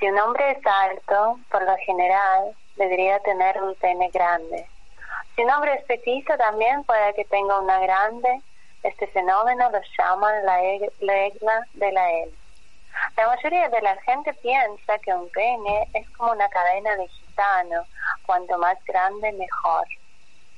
Si 0.00 0.08
un 0.08 0.18
hombre 0.18 0.58
es 0.58 0.66
alto, 0.66 1.38
por 1.52 1.62
lo 1.62 1.76
general, 1.76 2.56
debería 2.74 3.20
tener 3.20 3.62
un 3.62 3.76
pene 3.76 4.10
grande. 4.10 4.66
Si 5.36 5.42
un 5.42 5.50
hombre 5.52 5.74
es 5.74 5.84
petizo, 5.84 6.36
también 6.36 6.82
puede 6.82 7.14
que 7.14 7.26
tenga 7.26 7.60
una 7.60 7.78
grande. 7.78 8.42
Este 8.82 9.06
fenómeno 9.06 9.70
lo 9.70 9.80
llaman 9.96 10.46
la 10.46 10.56
regla 10.56 11.64
de 11.74 11.92
la 11.92 12.10
L. 12.10 12.32
La 13.16 13.28
mayoría 13.28 13.68
de 13.68 13.80
la 13.82 13.96
gente 14.02 14.34
piensa 14.34 14.98
que 14.98 15.14
un 15.14 15.28
pene 15.30 15.88
es 15.92 16.08
como 16.10 16.32
una 16.32 16.48
cadena 16.48 16.96
de 16.96 17.08
gitano, 17.08 17.86
cuanto 18.22 18.58
más 18.58 18.76
grande 18.84 19.32
mejor. 19.32 19.86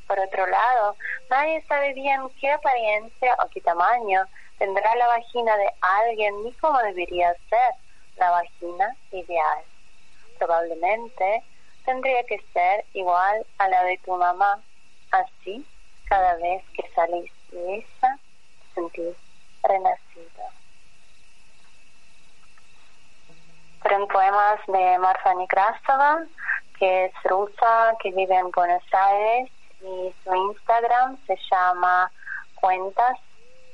Por 0.06 0.18
otro 0.18 0.46
lado, 0.46 0.96
nadie 1.28 1.64
sabe 1.68 1.92
bien 1.92 2.30
qué 2.40 2.50
apariencia 2.50 3.36
o 3.44 3.48
qué 3.50 3.60
tamaño 3.60 4.26
tendrá 4.58 4.94
la 4.96 5.06
vagina 5.06 5.56
de 5.56 5.70
alguien 5.80 6.42
ni 6.42 6.54
cómo 6.54 6.78
debería 6.80 7.34
ser 7.50 7.74
la 8.16 8.30
vagina 8.30 8.96
ideal. 9.10 9.64
Probablemente 10.38 11.44
tendría 11.84 12.24
que 12.24 12.38
ser 12.52 12.86
igual 12.94 13.46
a 13.58 13.68
la 13.68 13.84
de 13.84 13.98
tu 13.98 14.16
mamá. 14.16 14.64
Así, 15.10 15.64
cada 16.04 16.34
vez 16.36 16.64
que 16.74 16.90
salís 16.94 17.30
esa, 17.52 18.18
sentís 18.74 19.16
renacido. 19.62 20.57
Fueron 23.88 24.08
poemas 24.08 24.60
de 24.66 24.98
Marfa 24.98 25.34
Nekrasova, 25.34 26.22
que 26.78 27.06
es 27.06 27.12
rusa, 27.24 27.94
que 28.02 28.10
vive 28.12 28.34
en 28.34 28.50
Buenos 28.50 28.82
Aires 28.92 29.50
y 29.80 30.14
su 30.22 30.34
Instagram 30.34 31.16
se 31.26 31.34
llama 31.50 32.12
cuentas, 32.56 33.18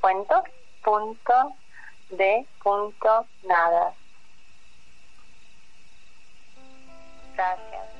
cuentos, 0.01 0.43
punto, 0.85 1.57
de 2.11 2.47
punto, 2.63 3.27
nada. 3.43 3.93
Gracias. 7.35 7.94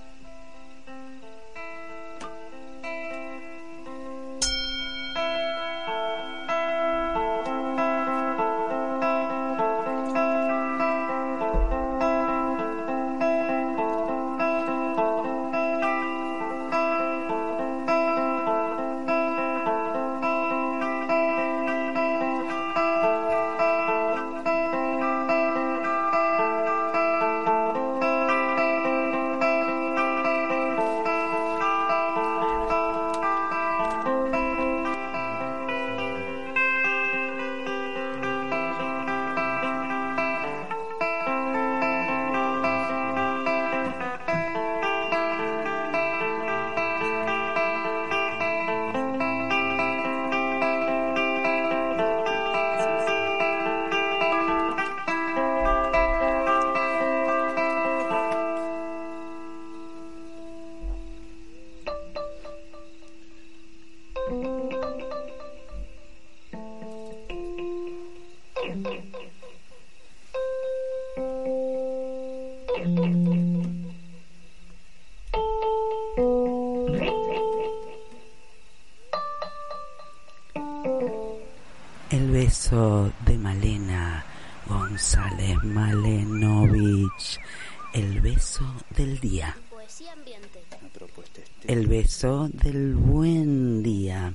Beso 92.15 92.49
del 92.53 92.95
buen 92.95 93.83
día. 93.83 94.33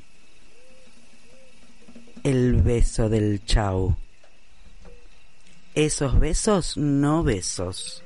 El 2.26 2.62
beso 2.62 3.08
del 3.08 3.46
chau. 3.46 3.96
Esos 5.74 6.20
besos 6.20 6.76
no 6.76 7.24
besos. 7.24 8.04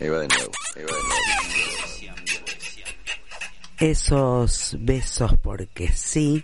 Ahí 0.00 0.08
va 0.08 0.18
de 0.18 0.28
nuevo, 0.28 0.52
ahí 0.76 0.82
va 0.82 0.96
de 0.96 1.02
nuevo. 1.02 1.16
Esos 3.80 4.76
besos 4.80 5.32
porque 5.42 5.92
sí. 5.92 6.42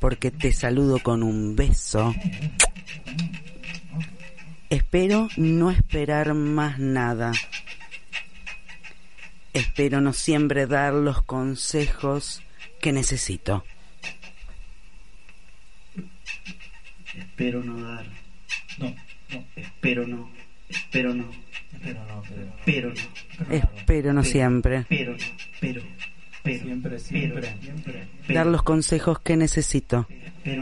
Porque 0.00 0.30
te 0.30 0.52
saludo 0.52 1.00
con 1.00 1.22
un 1.22 1.56
beso. 1.56 2.14
Espero 4.70 5.28
no 5.36 5.70
esperar 5.70 6.34
más 6.34 6.78
nada. 6.78 7.32
Espero 9.52 10.00
no 10.00 10.12
siempre 10.12 10.66
dar 10.66 10.92
los 10.92 11.22
consejos 11.22 12.42
que 12.80 12.92
necesito. 12.92 13.64
Espero 17.16 17.64
no 17.64 17.82
dar. 17.82 18.06
No, 18.78 18.94
no, 19.30 19.44
espero 19.56 20.06
no. 20.06 20.30
Espero 20.68 21.14
no. 21.14 21.30
Espero 21.72 22.04
no, 22.04 22.22
pero, 22.64 22.88
no. 22.90 23.54
Espero 23.76 24.12
no 24.12 24.22
siempre. 24.24 24.84
Pero 24.88 25.12
no, 25.12 25.24
pero, 25.60 25.82
dar 28.28 28.46
los 28.46 28.62
consejos 28.62 29.20
que 29.20 29.36
necesito, 29.36 30.06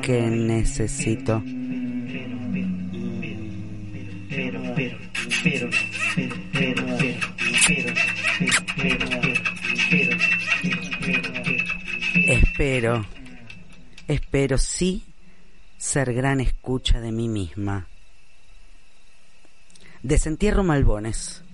que 0.02 0.22
necesito. 0.22 1.42
Espero, 12.28 13.06
espero 14.08 14.58
sí 14.58 15.04
ser 15.78 16.12
gran 16.12 16.40
escucha 16.40 17.00
de 17.00 17.12
mí 17.12 17.28
misma. 17.28 17.86
Desentierro 20.02 20.62
Malbones. 20.64 21.45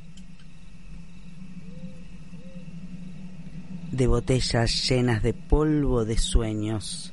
De 3.93 4.07
botellas 4.07 4.89
llenas 4.89 5.23
de 5.23 5.35
polvo 5.35 6.05
de 6.07 6.17
sueños. 6.17 7.13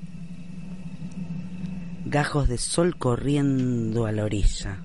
Gajos 2.05 2.47
de 2.47 2.57
sol 2.57 2.97
corriendo 2.97 4.05
a 4.05 4.13
la 4.13 4.23
orilla. 4.23 4.81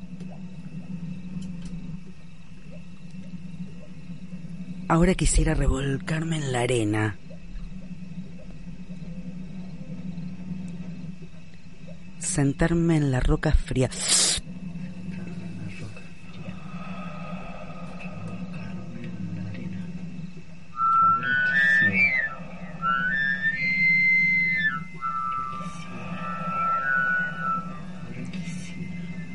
Ahora 4.88 5.14
quisiera 5.14 5.54
revolcarme 5.54 6.36
en 6.36 6.52
la 6.52 6.60
arena. 6.60 7.16
Sentarme 12.18 12.96
en 12.96 13.12
la 13.12 13.20
roca 13.20 13.52
fría. 13.52 13.88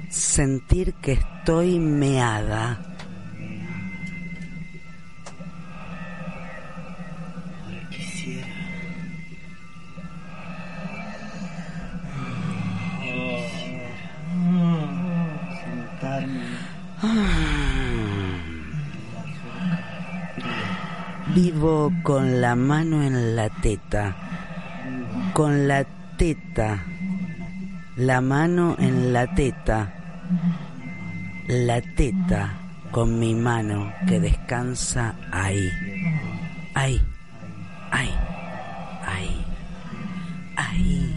Sentir 0.09 0.93
que 0.95 1.13
estoy 1.13 1.79
meada. 1.79 2.79
Vivo 21.35 21.93
con 22.03 22.41
la 22.41 22.55
mano 22.55 23.03
en 23.03 23.35
la 23.35 23.49
teta, 23.49 24.15
con 25.33 25.67
la 25.67 25.85
teta, 26.17 26.83
la 27.95 28.21
mano 28.21 28.75
en 28.79 29.13
la 29.13 29.27
teta, 29.35 29.98
la 31.47 31.81
teta 31.81 32.59
con 32.91 33.19
mi 33.19 33.33
mano 33.33 33.91
que 34.07 34.19
descansa 34.19 35.15
ahí, 35.31 35.69
ahí, 36.73 37.01
ahí, 37.91 38.13
ahí, 39.05 39.45
ahí. 40.55 41.15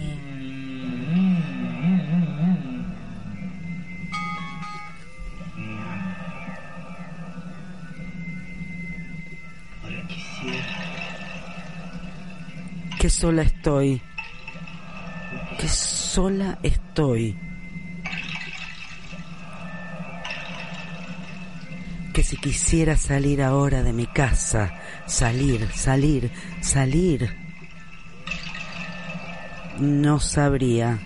que 12.99 13.11
sola 13.11 13.43
estoy, 13.43 14.01
que 15.59 15.69
sola 15.69 16.59
estoy, 16.63 17.37
si 22.23 22.37
quisiera 22.37 22.97
salir 22.97 23.43
ahora 23.43 23.83
de 23.83 23.93
mi 23.93 24.07
casa, 24.07 24.75
salir, 25.07 25.69
salir, 25.73 26.31
salir, 26.61 27.35
no 29.79 30.21
sabría 30.21 30.99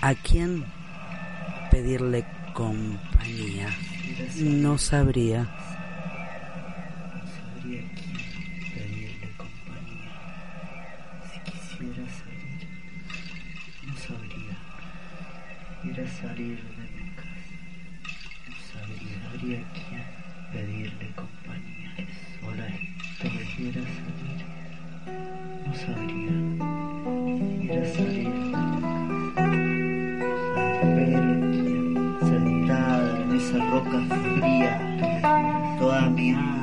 a 0.00 0.14
quién 0.14 0.64
pedirle 1.70 2.24
compañía, 2.54 3.68
no 4.40 4.78
sabría. 4.78 5.48
salir 16.20 16.58
de 16.58 16.84
mi 16.96 17.10
casa. 17.14 17.54
No 18.48 18.56
sabría, 18.72 19.77
Love 35.88 36.12
me. 36.12 36.57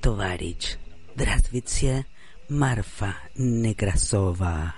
Tovarich, 0.00 0.78
Drasvitsia, 1.14 2.06
Marfa 2.48 3.16
Nekrasova. 3.34 4.76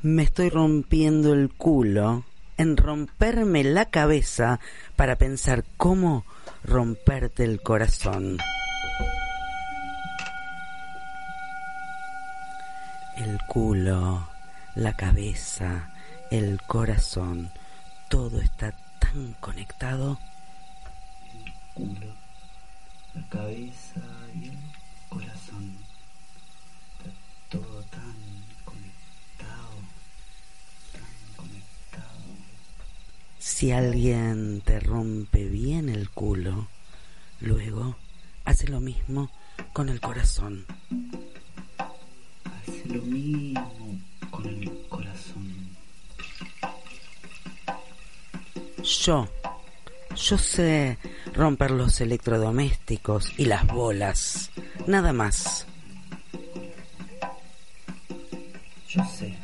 Me 0.00 0.22
estoy 0.22 0.48
rompiendo 0.48 1.34
el 1.34 1.52
culo 1.52 2.24
en 2.56 2.78
romperme 2.78 3.62
la 3.62 3.90
cabeza 3.90 4.58
para 4.96 5.16
pensar 5.16 5.64
cómo 5.76 6.24
romperte 6.64 7.44
el 7.44 7.60
corazón. 7.60 8.38
El 13.18 13.38
culo, 13.48 14.28
la 14.76 14.96
cabeza, 14.96 15.92
el 16.30 16.62
corazón, 16.62 17.50
todo 18.08 18.40
está 18.40 18.72
tan 18.98 19.34
conectado. 19.40 20.18
El 21.34 21.52
culo 21.74 22.25
la 23.16 23.28
cabeza 23.28 24.02
y 24.34 24.48
el 24.48 24.58
corazón. 25.08 25.76
Está 26.98 27.10
todo 27.48 27.82
tan 27.84 28.16
conectado, 28.64 29.76
tan 30.92 31.36
conectado. 31.36 32.24
Si 33.38 33.72
alguien 33.72 34.60
te 34.64 34.80
rompe 34.80 35.44
bien 35.46 35.88
el 35.88 36.10
culo, 36.10 36.68
luego 37.40 37.96
hace 38.44 38.68
lo 38.68 38.80
mismo 38.80 39.30
con 39.72 39.88
el 39.88 40.00
corazón. 40.00 40.66
Hace 42.44 42.84
lo 42.86 43.02
mismo 43.02 43.98
con 44.30 44.46
el 44.46 44.88
corazón. 44.88 45.76
Yo, 48.82 49.28
yo 50.16 50.38
sé 50.38 50.98
romper 51.34 51.70
los 51.70 52.00
electrodomésticos 52.00 53.32
y 53.38 53.44
las 53.44 53.66
bolas, 53.66 54.50
nada 54.86 55.12
más. 55.12 55.66
Yo 58.88 59.04
sé, 59.04 59.34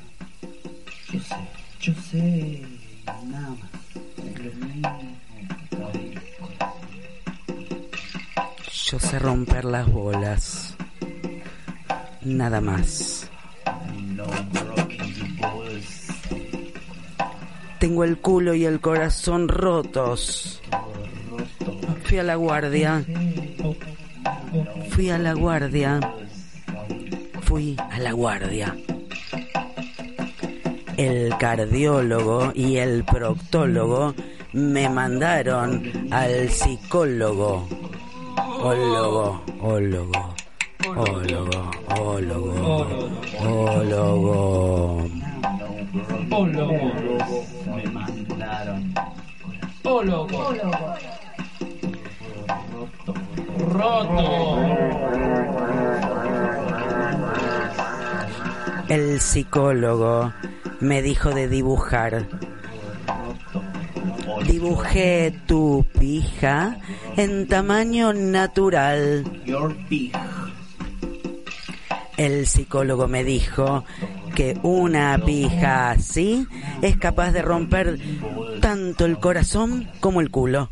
yo 1.13 1.21
sé, 1.21 1.37
yo 1.81 1.95
sé 2.11 2.63
nada 3.27 3.51
más. 3.51 3.71
Lo 4.17 4.67
mismo. 4.67 5.19
Yo 8.85 8.99
sé 8.99 9.19
romper 9.19 9.65
las 9.65 9.91
bolas, 9.91 10.77
nada 12.23 12.61
más. 12.61 13.31
Tengo 17.83 18.05
el 18.05 18.19
culo 18.19 18.55
y 18.55 18.65
el 18.65 18.81
corazón 18.81 19.49
rotos. 19.49 20.63
Fui 22.05 22.17
a 22.17 22.23
la 22.23 22.37
guardia. 22.37 23.05
Fui 24.91 25.11
a 25.11 25.19
la 25.19 25.33
guardia. 25.33 25.99
Fui 27.41 27.77
a 27.91 27.99
la 27.99 28.13
guardia. 28.13 28.77
El 30.97 31.37
cardiólogo 31.39 32.53
y 32.55 32.77
el 32.77 33.03
proctólogo 33.03 34.15
me 34.53 34.89
mandaron 34.89 35.83
al 36.13 36.51
psicólogo. 36.51 37.67
Ólogo, 38.63 39.43
ólogo, 39.61 40.35
ólogo, 40.87 41.71
ólogo, 41.99 42.87
ólogo. 43.41 45.05
Mandaron 46.31 47.62
Ólogo. 49.95 50.55
Roto. 53.59 54.57
El 58.89 59.21
psicólogo 59.21 60.33
me 60.81 61.03
dijo 61.03 61.31
de 61.33 61.47
dibujar. 61.47 62.27
Dibujé 64.47 65.39
tu 65.47 65.85
pija 65.99 66.79
en 67.19 67.47
tamaño 67.47 68.15
natural. 68.15 69.25
your 69.45 69.77
pig. 69.91 70.13
El 72.17 72.47
psicólogo 72.47 73.09
me 73.09 73.25
dijo 73.25 73.85
que 74.35 74.59
una 74.63 75.21
pija 75.25 75.91
así 75.91 76.47
es 76.81 76.97
capaz 76.97 77.33
de 77.33 77.43
romper 77.43 77.99
tanto 78.73 79.05
el 79.05 79.19
corazón 79.19 79.87
como 80.01 80.23
el 80.23 80.31
culo. 80.31 80.71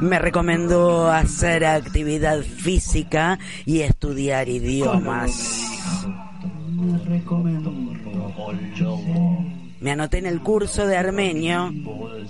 Me 0.00 0.20
recomendó 0.20 1.10
hacer 1.10 1.64
actividad 1.64 2.42
física 2.42 3.40
y 3.66 3.80
estudiar 3.80 4.48
idiomas. 4.48 5.68
Me 9.80 9.90
anoté 9.90 10.18
en 10.18 10.26
el 10.26 10.42
curso 10.42 10.86
de 10.86 10.96
armenio, 10.96 11.72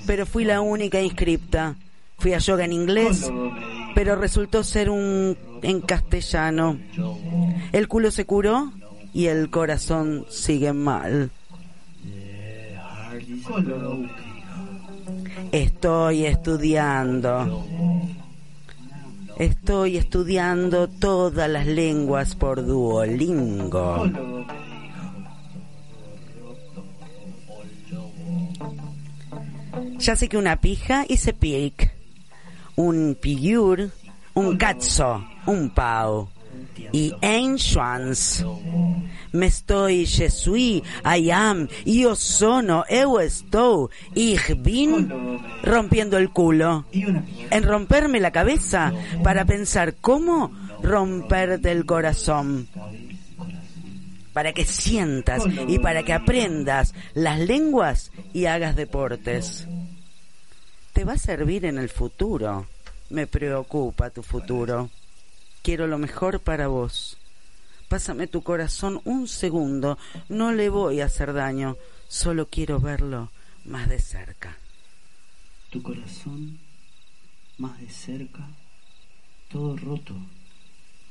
pero 0.07 0.25
fui 0.25 0.47
la 0.47 0.63
única 0.63 1.03
inscripta. 1.03 1.77
Fui 2.17 2.33
a 2.33 2.39
yoga 2.39 2.65
en 2.65 2.73
inglés, 2.73 3.31
pero 3.95 4.17
resultó 4.17 4.65
ser 4.65 4.89
un 4.89 5.37
en 5.61 5.83
castellano. 5.83 6.79
El 7.73 7.89
culo 7.89 8.11
se 8.11 8.25
curó 8.25 8.73
y 9.13 9.27
el 9.27 9.51
corazón 9.51 10.27
sigue 10.29 10.73
mal. 10.73 11.31
Estoy 15.53 16.27
estudiando. 16.27 17.67
Estoy 19.39 19.97
estudiando 19.97 20.89
todas 20.89 21.51
las 21.51 21.67
lenguas 21.67 22.35
por 22.35 22.65
Duolingo. 22.65 24.11
Ya 29.99 30.17
sé 30.17 30.29
que 30.29 30.37
una 30.37 30.61
pija 30.61 31.05
hice 31.09 31.33
pic, 31.33 31.93
un 32.77 33.17
pigur, 33.21 33.91
un 34.35 34.57
cazzo, 34.57 35.25
un 35.47 35.71
pau 35.71 36.32
y 36.91 37.15
ein 37.21 37.59
schwanz. 37.59 38.45
Me 39.33 39.47
estoy, 39.47 40.05
je 40.05 40.29
I 41.05 41.31
am, 41.31 41.69
io 41.85 42.15
sono, 42.15 42.85
eu 42.89 43.19
estou, 43.19 43.91
ich 44.15 44.55
bin, 44.57 45.09
rompiendo 45.63 46.19
el 46.19 46.31
culo. 46.31 46.85
En 46.93 47.63
romperme 47.63 48.21
la 48.21 48.31
cabeza 48.31 48.93
para 49.23 49.45
pensar 49.45 49.95
cómo 50.01 50.51
romperte 50.83 51.71
el 51.71 51.87
corazón. 51.87 52.69
Para 54.33 54.53
que 54.53 54.65
sientas 54.65 55.43
y 55.69 55.79
para 55.79 56.03
que 56.03 56.13
aprendas 56.13 56.95
las 57.15 57.39
lenguas 57.39 58.13
y 58.33 58.47
hagas 58.47 58.77
deportes. 58.77 59.67
Te 60.93 61.05
va 61.05 61.15
a 61.15 61.19
servir 61.19 61.65
en 61.65 61.79
el 61.79 61.89
futuro. 61.89 62.67
Me 63.11 63.27
preocupa 63.27 64.11
tu 64.11 64.23
futuro. 64.23 64.91
Quiero 65.63 65.87
lo 65.87 65.99
mejor 65.99 66.41
para 66.41 66.67
vos. 66.69 67.19
Pásame 67.89 68.27
tu 68.27 68.43
corazón 68.43 69.01
un 69.05 69.29
segundo. 69.29 69.99
No 70.29 70.53
le 70.53 70.69
voy 70.69 71.01
a 71.01 71.07
hacer 71.07 71.33
daño. 71.33 71.77
Solo 72.09 72.49
quiero 72.49 72.81
verlo 72.81 73.31
más 73.65 73.89
de 73.89 73.99
cerca. 73.99 74.57
Tu 75.71 75.83
corazón 75.83 76.59
más 77.59 77.79
de 77.81 77.89
cerca, 77.89 78.47
todo 79.51 79.77
roto. 79.77 80.15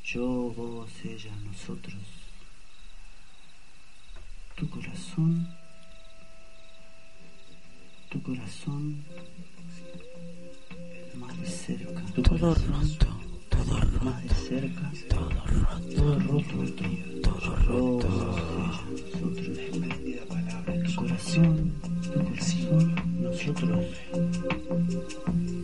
Yo, 0.04 0.26
vos, 0.52 0.90
ella, 1.04 1.32
nosotros. 1.46 1.96
Tu 4.56 4.70
corazón, 4.70 5.48
tu 8.10 8.22
corazón 8.22 9.04
más 11.16 11.40
de 11.40 11.48
cerca. 11.48 12.02
Tu 12.14 12.22
Todo 12.22 12.40
corazón 12.40 12.98
roto, 13.00 13.21
todo 13.66 13.80
roto, 13.80 14.06
más 14.06 14.24
de 14.24 14.30
cerca, 14.30 14.92
todo 15.10 15.30
roto, 15.30 15.96
todo 15.96 16.20
roto. 16.20 16.84
todo 17.22 17.40
roto. 17.68 18.08
nosotros. 18.10 18.86
Tu 20.86 20.96
corazón, 20.96 21.74
tu 22.02 22.10
corazón, 22.24 22.96
nosotros. 23.22 23.86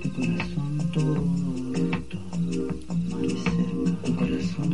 Tu 0.02 0.08
corazón 0.14 0.72
todo 0.94 1.16
roto, 1.74 2.20
más 3.10 3.22
de 3.22 3.30
cerca. 3.30 3.92
Tu 4.04 4.12
corazón 4.16 4.72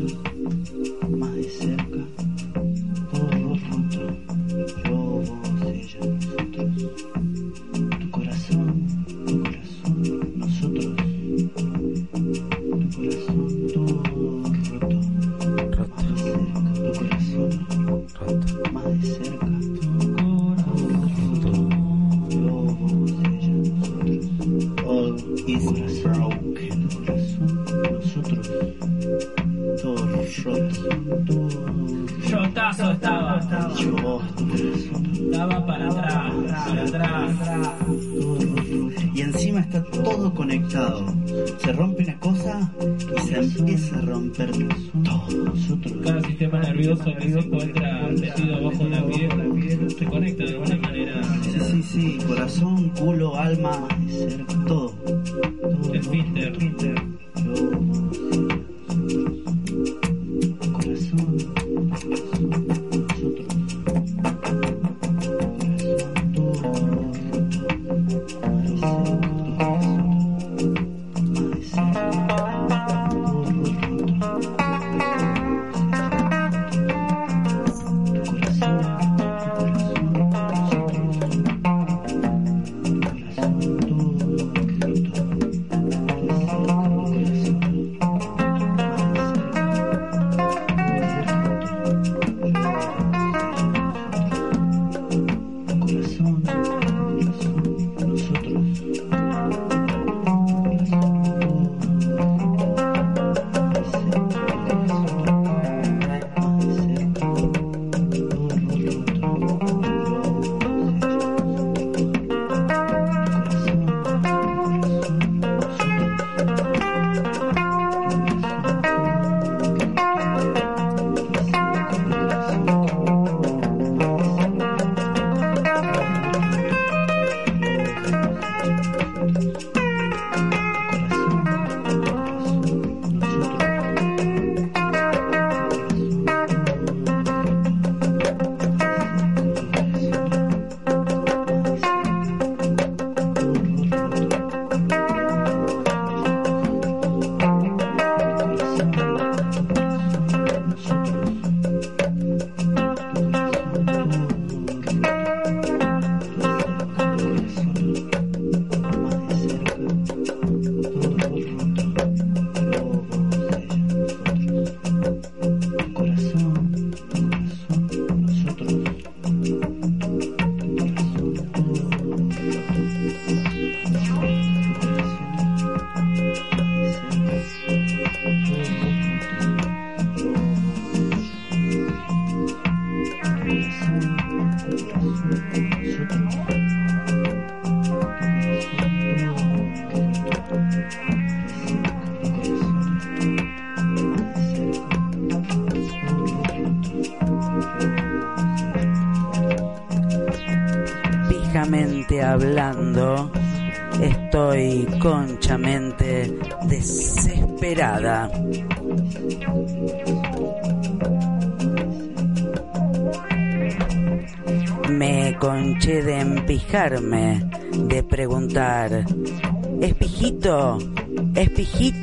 más 1.19 1.36
de 1.36 1.43
cerca, 1.49 1.92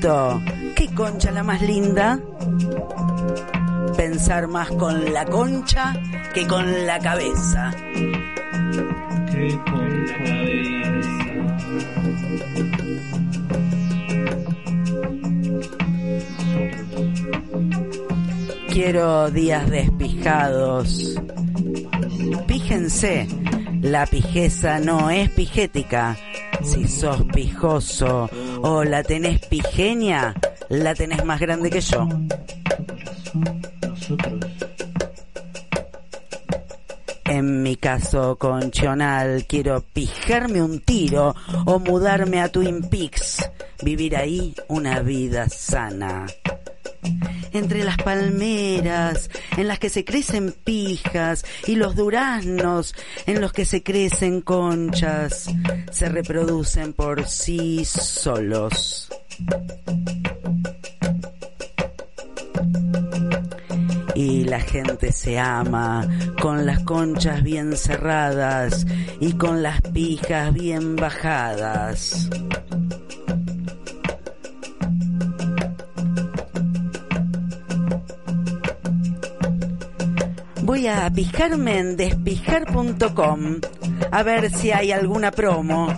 ¿qué 0.01 0.89
concha 0.95 1.31
la 1.31 1.43
más 1.43 1.61
linda? 1.61 2.19
Pensar 3.97 4.49
más 4.49 4.71
con 4.71 5.13
la 5.13 5.27
concha 5.27 5.93
que 6.33 6.47
con 6.47 6.87
la 6.87 6.99
cabeza. 6.99 7.71
Que 9.31 9.59
con 9.71 10.07
la 10.07 10.15
cabeza. 10.17 11.11
Quiero 18.73 19.31
días 19.31 19.69
despijados. 19.69 21.21
Píjense, 22.47 23.29
la 23.83 24.07
pijeza 24.07 24.79
no 24.79 25.11
es 25.11 25.29
pijética. 25.31 26.17
Si 26.63 26.89
sos 26.89 27.23
pijoso 27.35 28.31
o 28.63 28.85
la 28.85 29.03
tenés 29.03 29.41
pigenia, 29.47 30.35
la 30.69 30.95
tenés 30.95 31.25
más 31.25 31.41
grande 31.41 31.71
que 31.71 31.81
yo. 31.81 32.09
En 37.25 37.63
mi 37.63 37.77
caso 37.77 38.37
conchonal, 38.37 39.45
quiero 39.47 39.81
pijarme 39.93 40.63
un 40.63 40.81
tiro 40.81 41.35
o 41.65 41.79
mudarme 41.79 42.41
a 42.41 42.49
Twin 42.49 42.89
Peaks, 42.89 43.49
vivir 43.83 44.17
ahí 44.17 44.55
una 44.69 45.01
vida 45.01 45.49
sana. 45.49 46.27
Entre 47.53 47.85
las 47.85 47.97
palmeras, 47.97 49.31
en 49.57 49.69
las 49.69 49.79
que 49.79 49.91
se 49.91 50.05
crecen 50.05 50.53
pijas, 50.65 51.45
y 51.67 51.77
los 51.77 51.97
duraznos, 51.97 52.95
en 53.27 53.41
los 53.41 53.53
que 53.53 53.65
se 53.65 53.83
crecen 53.83 54.41
conchas, 54.41 55.51
se 55.91 56.09
reproducen 56.09 56.93
por 56.93 57.27
sí 57.29 57.85
solos. 57.85 59.09
y 64.21 64.45
la 64.45 64.61
gente 64.61 65.13
se 65.13 65.39
ama 65.39 66.07
con 66.43 66.67
las 66.67 66.81
conchas 66.81 67.43
bien 67.43 67.75
cerradas 67.75 68.87
y 69.19 69.33
con 69.33 69.63
las 69.63 69.81
pijas 69.81 70.53
bien 70.53 70.95
bajadas. 70.97 72.29
Voy 80.71 80.87
a 80.87 81.11
pijarme 81.11 81.79
en 81.79 81.97
despijar.com 81.97 83.61
a 84.13 84.23
ver 84.23 84.57
si 84.57 84.71
hay 84.71 84.93
alguna 84.93 85.33
promo. 85.33 85.89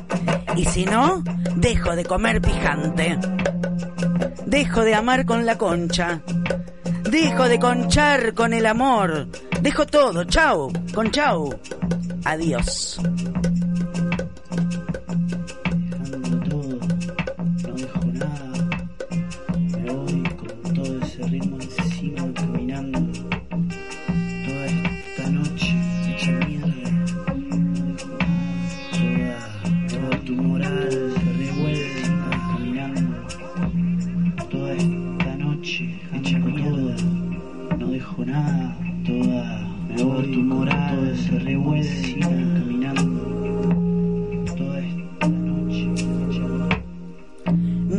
Y 0.56 0.64
si 0.64 0.86
no, 0.86 1.22
dejo 1.56 1.94
de 1.94 2.06
comer 2.06 2.40
pijante. 2.40 3.18
Dejo 4.46 4.80
de 4.80 4.94
amar 4.94 5.26
con 5.26 5.44
la 5.44 5.58
concha. 5.58 6.22
Dejo 7.02 7.50
de 7.50 7.58
conchar 7.58 8.32
con 8.32 8.54
el 8.54 8.64
amor. 8.64 9.28
Dejo 9.60 9.84
todo. 9.84 10.24
Chau. 10.24 10.72
Con 10.94 11.10
chau. 11.10 11.54
Adiós. 12.24 12.98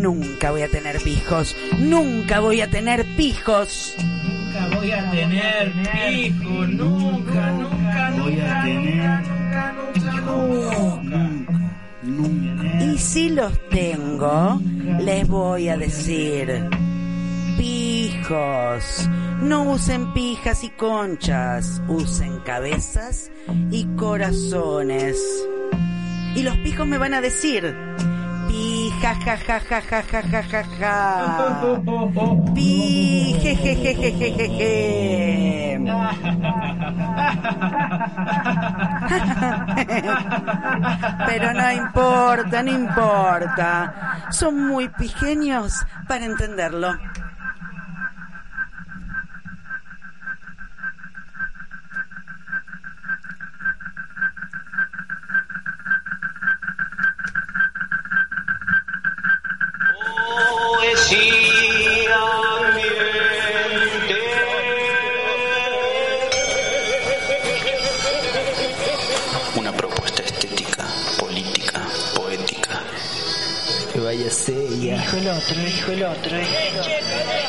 Nunca 0.03 0.51
voy 0.51 0.63
a 0.63 0.67
tener 0.67 1.01
pijos, 1.01 1.55
nunca 1.79 2.41
voy 2.41 2.59
a 2.59 2.69
tener 2.69 3.05
pijos. 3.15 3.95
Nunca 3.97 4.75
voy 4.75 4.91
a 4.91 5.11
tener 5.11 5.71
pijo, 5.71 6.67
nunca, 6.67 7.51
nunca, 7.51 8.11
voy 8.17 8.39
a 8.41 8.43
nunca, 8.43 8.63
tener 8.63 9.21
nunca, 9.21 9.71
nunca, 9.71 10.21
nunca. 10.21 11.23
nunca, 12.03 12.57
nunca. 12.57 12.83
Y 12.83 12.97
si 12.97 13.29
los 13.29 13.57
tengo, 13.69 14.59
les 14.99 15.25
voy 15.25 15.69
a 15.69 15.77
decir, 15.77 16.67
pijos, 17.57 19.09
no 19.41 19.71
usen 19.71 20.11
pijas 20.11 20.65
y 20.65 20.69
conchas, 20.71 21.81
usen 21.87 22.39
cabezas 22.39 23.31
y 23.71 23.85
corazones. 23.95 25.17
Y 26.35 26.41
los 26.41 26.57
pijos 26.57 26.87
me 26.87 26.97
van 26.97 27.13
a 27.13 27.21
decir, 27.21 27.92
pija, 29.03 29.15
ja, 29.25 29.37
ja, 29.47 29.61
ja, 29.69 29.81
ja, 29.91 30.03
ja, 30.11 30.23
ja, 30.31 30.43
ja, 30.51 30.63
ja. 30.79 30.95
Pi, 32.55 33.35
je, 33.43 33.51
je, 33.51 33.73
je, 33.73 33.91
je, 33.93 34.09
je, 34.19 34.29
je, 34.37 34.47
je. 34.57 35.79
Pero 41.25 41.53
no 41.53 41.71
importa, 41.71 42.63
no 42.63 42.71
importa. 42.71 43.93
Son 44.31 44.67
muy 44.67 44.87
pequeños 44.89 45.85
para 46.07 46.25
entenderlo. 46.25 46.95
Una 69.55 69.71
propuesta 69.71 70.23
estética, 70.23 70.85
política, 71.19 71.81
poética. 72.15 72.81
Que 73.91 73.99
vaya 73.99 74.29
ya. 74.81 74.97
Dijo 74.97 75.17
el 75.17 75.27
otro, 75.27 75.55
dijo 75.63 75.91
el 75.91 76.03
otro. 76.03 76.37
Una 76.37 77.42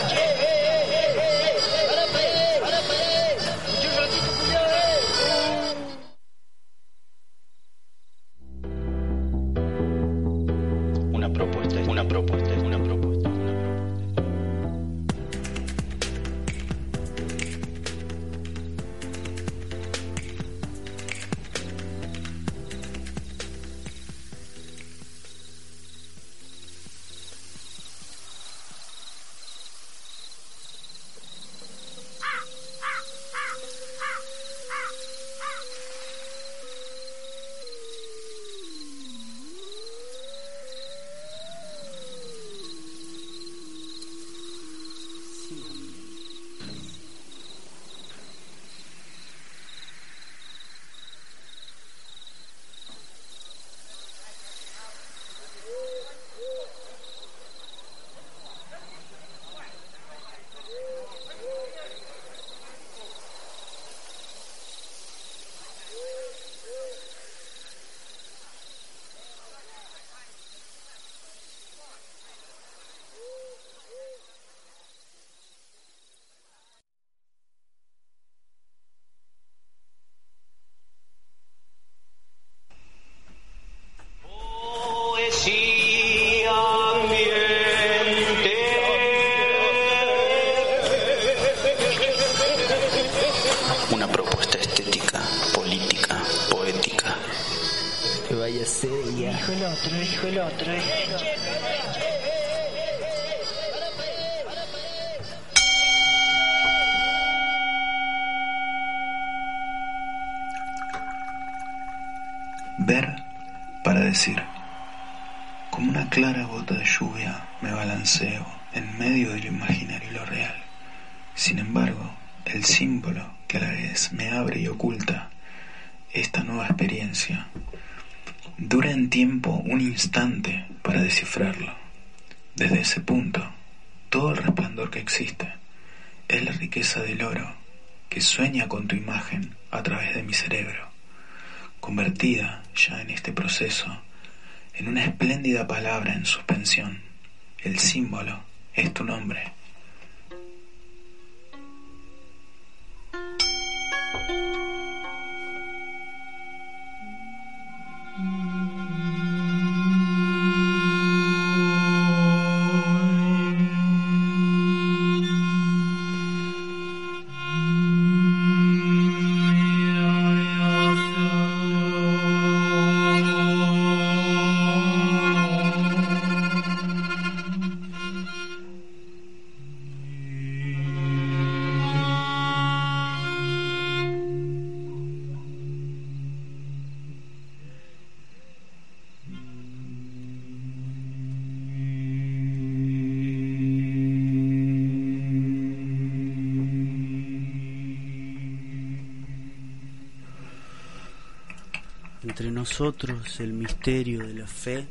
Entre 202.34 202.50
nosotros 202.50 203.38
el 203.38 203.52
misterio 203.52 204.26
de 204.26 204.34
la 204.34 204.48
fe 204.48 204.88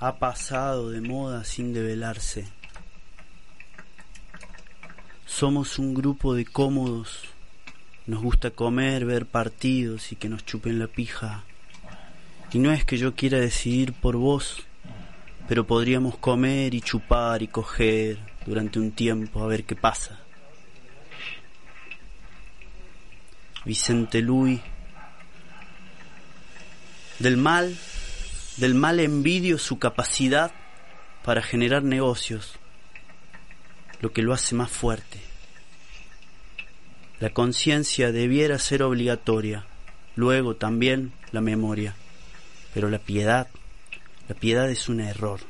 ha 0.00 0.16
pasado 0.16 0.88
de 0.88 1.02
moda 1.02 1.44
sin 1.44 1.74
develarse. 1.74 2.46
Somos 5.26 5.78
un 5.78 5.92
grupo 5.92 6.34
de 6.34 6.46
cómodos, 6.46 7.24
nos 8.06 8.22
gusta 8.22 8.50
comer, 8.50 9.04
ver 9.04 9.26
partidos 9.26 10.10
y 10.10 10.16
que 10.16 10.30
nos 10.30 10.46
chupen 10.46 10.78
la 10.78 10.86
pija. 10.86 11.44
Y 12.50 12.60
no 12.60 12.72
es 12.72 12.86
que 12.86 12.96
yo 12.96 13.14
quiera 13.14 13.38
decidir 13.38 13.92
por 13.92 14.16
vos, 14.16 14.62
pero 15.48 15.66
podríamos 15.66 16.16
comer 16.16 16.72
y 16.72 16.80
chupar 16.80 17.42
y 17.42 17.48
coger 17.48 18.16
durante 18.46 18.78
un 18.78 18.92
tiempo 18.92 19.42
a 19.42 19.48
ver 19.48 19.64
qué 19.64 19.76
pasa. 19.76 20.18
Vicente 23.66 24.22
Luis 24.22 24.62
del 27.18 27.36
mal, 27.36 27.76
del 28.56 28.74
mal 28.74 29.00
envidio 29.00 29.58
su 29.58 29.78
capacidad 29.78 30.52
para 31.24 31.42
generar 31.42 31.82
negocios, 31.82 32.54
lo 34.00 34.12
que 34.12 34.22
lo 34.22 34.32
hace 34.32 34.54
más 34.54 34.70
fuerte. 34.70 35.20
La 37.20 37.30
conciencia 37.30 38.12
debiera 38.12 38.58
ser 38.58 38.82
obligatoria, 38.82 39.64
luego 40.16 40.56
también 40.56 41.12
la 41.32 41.40
memoria, 41.40 41.94
pero 42.74 42.90
la 42.90 42.98
piedad, 42.98 43.48
la 44.28 44.34
piedad 44.34 44.68
es 44.68 44.88
un 44.88 45.00
error. 45.00 45.40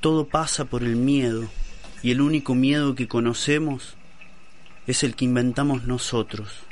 Todo 0.00 0.26
pasa 0.26 0.64
por 0.64 0.82
el 0.82 0.96
miedo, 0.96 1.48
y 2.02 2.12
el 2.12 2.20
único 2.20 2.54
miedo 2.54 2.94
que 2.94 3.08
conocemos 3.08 3.96
es 4.86 5.02
el 5.02 5.14
que 5.14 5.24
inventamos 5.24 5.84
nosotros. 5.84 6.67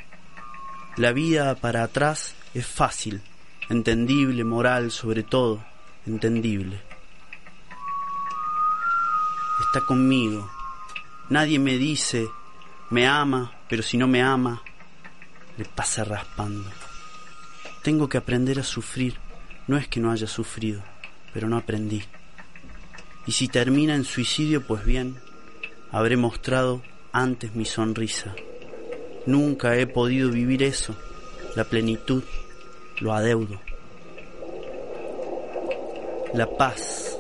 La 0.97 1.12
vida 1.12 1.55
para 1.57 1.82
atrás 1.82 2.34
es 2.55 2.66
fácil, 2.66 3.20
entendible, 3.68 4.44
moral, 4.44 4.90
sobre 4.90 5.22
todo, 5.22 5.62
entendible. 6.07 6.80
Está 9.61 9.82
conmigo. 9.86 10.51
Nadie 11.28 11.59
me 11.59 11.76
dice, 11.76 12.26
me 12.88 13.07
ama, 13.07 13.53
pero 13.68 13.82
si 13.82 13.99
no 13.99 14.09
me 14.09 14.22
ama, 14.22 14.62
le 15.59 15.66
pasa 15.66 16.03
raspando. 16.03 16.70
Tengo 17.82 18.09
que 18.09 18.16
aprender 18.16 18.59
a 18.59 18.64
sufrir. 18.64 19.18
No 19.66 19.76
es 19.76 19.88
que 19.88 20.01
no 20.01 20.11
haya 20.11 20.26
sufrido, 20.26 20.82
pero 21.34 21.47
no 21.47 21.59
aprendí. 21.59 22.03
Y 23.26 23.32
si 23.32 23.49
termina 23.49 23.94
en 23.94 24.05
suicidio, 24.05 24.66
pues 24.66 24.82
bien, 24.86 25.18
habré 25.92 26.16
mostrado 26.16 26.82
antes 27.12 27.55
mi 27.55 27.66
sonrisa. 27.66 28.34
Nunca 29.27 29.77
he 29.77 29.87
podido 29.87 30.31
vivir 30.31 30.62
eso, 30.62 30.95
la 31.57 31.64
plenitud, 31.64 32.22
lo 33.01 33.12
adeudo. 33.12 33.61
La 36.33 36.47
paz, 36.47 37.18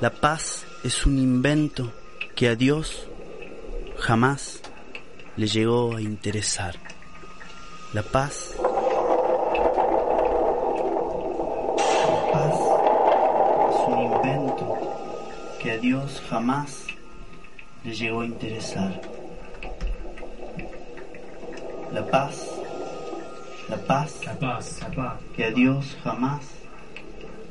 la 0.00 0.10
paz 0.10 0.66
es 0.84 1.06
un 1.06 1.18
invento 1.18 1.90
que 2.34 2.48
a 2.48 2.54
Dios 2.54 3.06
jamás 3.98 4.60
le 5.36 5.46
llegó 5.46 5.96
a 5.96 6.02
interesar. 6.02 6.76
La 7.94 8.02
paz, 8.02 8.54
es 13.70 13.88
un 13.88 13.98
invento 14.02 14.78
que 15.62 15.70
a 15.70 15.78
Dios 15.78 16.22
jamás 16.28 16.86
le 17.84 17.94
llegó 17.94 18.20
a 18.20 18.26
interesar. 18.26 19.15
La 21.96 22.04
paz, 22.04 22.44
la 23.70 23.76
paz, 23.78 24.20
La 24.26 24.34
paz, 24.34 24.80
la 24.82 24.90
paz. 24.90 25.14
que 25.34 25.44
a 25.46 25.50
Dios 25.50 25.96
jamás 26.04 26.42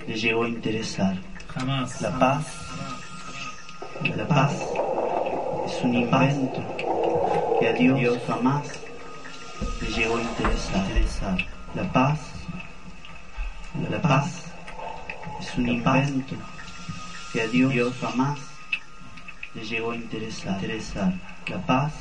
le 0.08 0.14
llegó 0.16 0.44
a 0.44 0.48
interesar. 0.48 1.18
Jamás. 1.48 2.00
La 2.00 2.20
paz, 2.20 2.46
la 4.04 4.28
paz 4.28 4.54
es 5.66 5.84
un 5.84 5.96
invento 5.96 6.62
que 7.60 7.70
a 7.70 7.74
Dios 7.74 8.20
jamás 8.28 8.68
le 9.82 9.88
llegó 9.90 10.18
a 10.18 10.22
interesar. 10.22 11.38
La 11.74 11.92
paz, 11.92 12.20
la 13.90 14.00
paz 14.00 14.44
es 15.42 15.58
un 15.58 15.70
invento 15.70 16.36
que 17.34 17.42
a 17.42 17.48
Dios 17.48 17.96
jamás 18.00 18.38
le 19.56 19.66
llegó 19.66 19.90
a 19.90 19.96
interesar. 19.96 20.62
La 21.48 21.58
paz, 21.66 21.94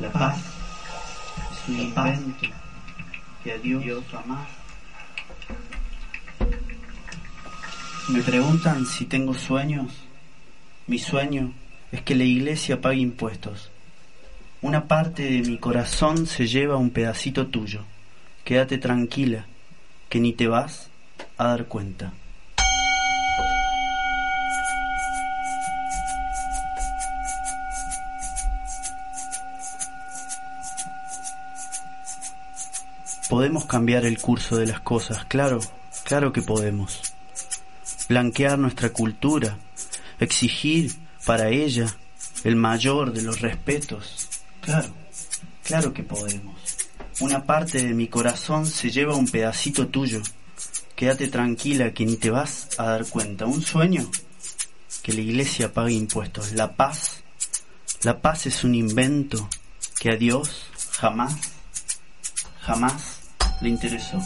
la 0.00 0.10
paz 0.10 0.51
un 1.68 1.78
invento 1.78 2.46
que 3.42 3.52
a 3.52 3.58
Dios 3.58 4.04
jamás 4.10 4.48
Me 8.08 8.20
preguntan 8.20 8.84
si 8.84 9.06
tengo 9.06 9.32
sueños. 9.32 9.92
Mi 10.88 10.98
sueño 10.98 11.52
es 11.92 12.02
que 12.02 12.16
la 12.16 12.24
iglesia 12.24 12.80
pague 12.80 12.98
impuestos. 12.98 13.70
Una 14.60 14.88
parte 14.88 15.22
de 15.22 15.40
mi 15.48 15.56
corazón 15.56 16.26
se 16.26 16.48
lleva 16.48 16.76
un 16.76 16.90
pedacito 16.90 17.46
tuyo. 17.46 17.84
Quédate 18.44 18.78
tranquila, 18.78 19.46
que 20.08 20.18
ni 20.18 20.32
te 20.32 20.48
vas 20.48 20.90
a 21.38 21.46
dar 21.46 21.66
cuenta. 21.66 22.12
Podemos 33.32 33.64
cambiar 33.64 34.04
el 34.04 34.18
curso 34.18 34.58
de 34.58 34.66
las 34.66 34.80
cosas, 34.80 35.24
claro, 35.24 35.58
claro 36.04 36.34
que 36.34 36.42
podemos 36.42 37.00
blanquear 38.06 38.58
nuestra 38.58 38.90
cultura, 38.90 39.56
exigir 40.20 40.92
para 41.24 41.48
ella 41.48 41.86
el 42.44 42.56
mayor 42.56 43.10
de 43.10 43.22
los 43.22 43.40
respetos. 43.40 44.28
Claro, 44.60 44.88
claro 45.64 45.94
que 45.94 46.02
podemos. 46.02 46.54
Una 47.20 47.42
parte 47.42 47.82
de 47.82 47.94
mi 47.94 48.06
corazón 48.06 48.66
se 48.66 48.90
lleva 48.90 49.16
un 49.16 49.26
pedacito 49.26 49.88
tuyo. 49.88 50.20
Quédate 50.94 51.28
tranquila 51.28 51.94
que 51.94 52.04
ni 52.04 52.16
te 52.16 52.28
vas 52.28 52.68
a 52.76 52.84
dar 52.84 53.06
cuenta. 53.06 53.46
Un 53.46 53.62
sueño, 53.62 54.10
que 55.02 55.14
la 55.14 55.22
iglesia 55.22 55.72
pague 55.72 55.94
impuestos. 55.94 56.52
La 56.52 56.76
paz, 56.76 57.22
la 58.02 58.20
paz 58.20 58.44
es 58.44 58.62
un 58.62 58.74
invento 58.74 59.48
que 59.98 60.10
a 60.10 60.16
Dios 60.16 60.66
jamás, 60.98 61.34
jamás 62.60 63.21
le 63.62 63.68
interesó. 63.68 64.20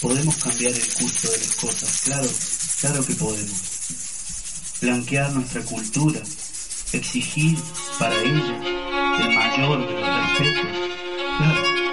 Podemos 0.00 0.36
cambiar 0.36 0.72
el 0.72 0.94
curso 0.94 1.30
de 1.30 1.38
las 1.38 1.56
cosas, 1.56 2.00
claro, 2.04 2.28
claro 2.80 3.06
que 3.06 3.14
podemos. 3.14 4.76
Blanquear 4.80 5.32
nuestra 5.32 5.62
cultura, 5.62 6.20
exigir 6.92 7.58
para 7.98 8.14
ella 8.20 8.56
el 9.20 9.34
mayor 9.34 9.88
de 9.88 9.94
los 9.94 10.38
respetos, 10.38 10.66
claro. 11.38 11.87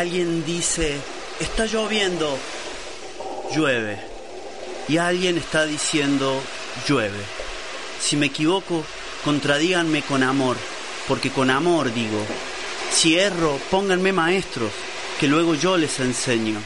Alguien 0.00 0.46
dice, 0.46 0.96
está 1.40 1.66
lloviendo. 1.66 2.38
Llueve. 3.54 4.00
Y 4.88 4.96
alguien 4.96 5.36
está 5.36 5.66
diciendo, 5.66 6.40
llueve. 6.88 7.20
Si 8.00 8.16
me 8.16 8.26
equivoco, 8.26 8.82
contradíganme 9.24 10.00
con 10.00 10.22
amor, 10.22 10.56
porque 11.06 11.30
con 11.30 11.50
amor 11.50 11.92
digo. 11.92 12.24
Si 12.90 13.18
erro, 13.18 13.60
pónganme 13.70 14.12
maestros, 14.12 14.72
que 15.20 15.28
luego 15.28 15.54
yo 15.54 15.76
les 15.76 16.00
enseño, 16.00 16.58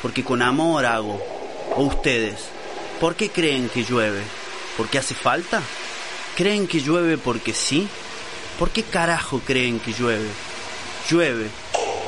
porque 0.00 0.22
con 0.22 0.40
amor 0.40 0.86
hago. 0.86 1.20
O 1.74 1.82
ustedes, 1.82 2.36
¿por 3.00 3.16
qué 3.16 3.30
creen 3.30 3.68
que 3.68 3.84
llueve? 3.84 4.22
¿Porque 4.76 4.98
hace 4.98 5.16
falta? 5.16 5.60
¿Creen 6.36 6.68
que 6.68 6.80
llueve 6.80 7.18
porque 7.18 7.52
sí? 7.52 7.88
¿Por 8.56 8.70
qué 8.70 8.84
carajo 8.84 9.40
creen 9.44 9.80
que 9.80 9.92
llueve? 9.92 10.28
Llueve. 11.10 11.48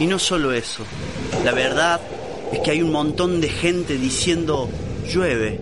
Y 0.01 0.07
no 0.07 0.19
solo 0.19 0.53
eso. 0.53 0.85
La 1.45 1.53
verdad 1.53 2.01
es 2.53 2.61
que 2.61 2.71
hay 2.71 2.83
un 2.83 2.91
montón 2.91 3.41
de 3.41 3.49
gente 3.49 3.99
diciendo 3.99 4.69
llueve. 5.07 5.61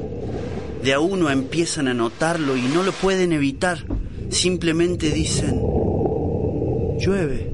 De 0.83 0.93
a 0.95 1.01
uno 1.01 1.29
empiezan 1.29 1.89
a 1.89 1.95
notarlo 1.95 2.57
y 2.57 2.63
no 2.63 2.85
lo 2.85 2.93
pueden 2.93 3.33
evitar. 3.33 3.85
Simplemente 4.31 5.11
dicen 5.11 5.61
llueve. 6.99 7.51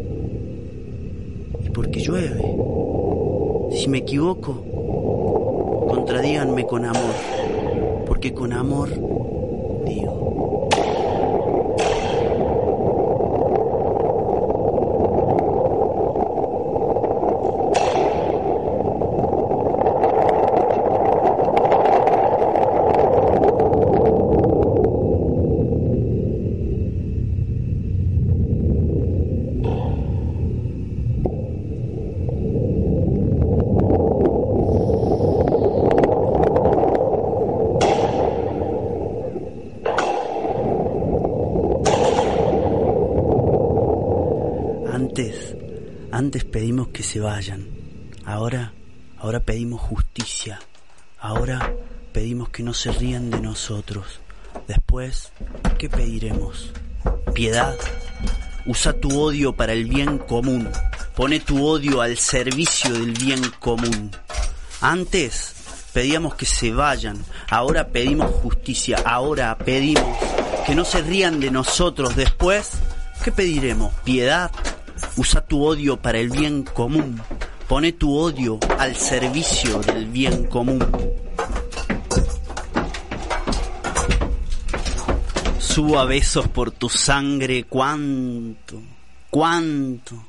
¿Y 1.64 1.70
por 1.70 1.90
qué 1.90 2.00
llueve? 2.00 2.54
Si 3.72 3.88
me 3.88 3.98
equivoco, 3.98 5.86
contradíganme 5.88 6.66
con 6.66 6.84
amor. 6.84 7.14
Porque 8.06 8.34
con 8.34 8.52
amor 8.52 8.90
digo. 9.86 10.24
Antes, 45.14 45.54
antes 46.10 46.44
pedimos 46.44 46.88
que 46.88 47.04
se 47.04 47.20
vayan. 47.20 47.68
Ahora, 48.24 48.72
ahora 49.16 49.38
pedimos 49.38 49.80
justicia. 49.80 50.58
Ahora 51.20 51.72
pedimos 52.12 52.48
que 52.48 52.63
se 52.74 52.92
rían 52.92 53.30
de 53.30 53.40
nosotros. 53.40 54.20
Después, 54.66 55.32
¿qué 55.78 55.88
pediremos? 55.88 56.72
Piedad. 57.32 57.76
Usa 58.66 58.92
tu 58.92 59.20
odio 59.20 59.54
para 59.54 59.72
el 59.72 59.84
bien 59.84 60.18
común. 60.18 60.68
Pone 61.14 61.40
tu 61.40 61.64
odio 61.66 62.00
al 62.00 62.18
servicio 62.18 62.92
del 62.92 63.12
bien 63.12 63.42
común. 63.60 64.10
Antes 64.80 65.54
pedíamos 65.92 66.34
que 66.34 66.46
se 66.46 66.72
vayan. 66.72 67.24
Ahora 67.48 67.88
pedimos 67.88 68.30
justicia. 68.42 68.96
Ahora 69.04 69.56
pedimos 69.56 70.18
que 70.66 70.74
no 70.74 70.84
se 70.84 71.02
rían 71.02 71.40
de 71.40 71.50
nosotros. 71.50 72.16
Después, 72.16 72.72
¿qué 73.22 73.30
pediremos? 73.30 73.94
Piedad. 74.04 74.50
Usa 75.16 75.42
tu 75.42 75.64
odio 75.64 76.00
para 76.00 76.18
el 76.18 76.30
bien 76.30 76.64
común. 76.64 77.20
Pone 77.68 77.92
tu 77.92 78.16
odio 78.16 78.58
al 78.78 78.96
servicio 78.96 79.78
del 79.80 80.06
bien 80.06 80.46
común. 80.46 80.84
Subo 85.74 85.98
a 85.98 86.04
besos 86.04 86.46
por 86.46 86.70
tu 86.70 86.88
sangre, 86.88 87.64
cuánto, 87.64 88.80
cuánto. 89.28 90.24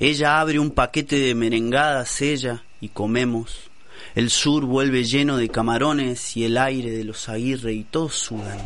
Ella 0.00 0.40
abre 0.40 0.58
un 0.58 0.70
paquete 0.70 1.18
de 1.18 1.34
merengadas, 1.34 2.22
ella, 2.22 2.64
y 2.80 2.88
comemos. 2.88 3.68
El 4.14 4.30
sur 4.30 4.64
vuelve 4.64 5.04
lleno 5.04 5.36
de 5.36 5.50
camarones 5.50 6.38
y 6.38 6.46
el 6.46 6.56
aire 6.56 6.90
de 6.90 7.04
los 7.04 7.28
aguirre 7.28 7.74
y 7.74 7.84
todos 7.84 8.14
sudan. 8.14 8.58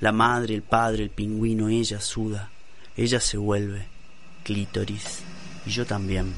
La 0.00 0.10
madre, 0.10 0.56
el 0.56 0.62
padre, 0.62 1.04
el 1.04 1.10
pingüino, 1.10 1.68
ella 1.68 2.00
suda. 2.00 2.50
Ella 2.96 3.20
se 3.20 3.36
vuelve 3.36 3.86
clítoris 4.42 5.22
y 5.64 5.70
yo 5.70 5.86
también. 5.86 6.34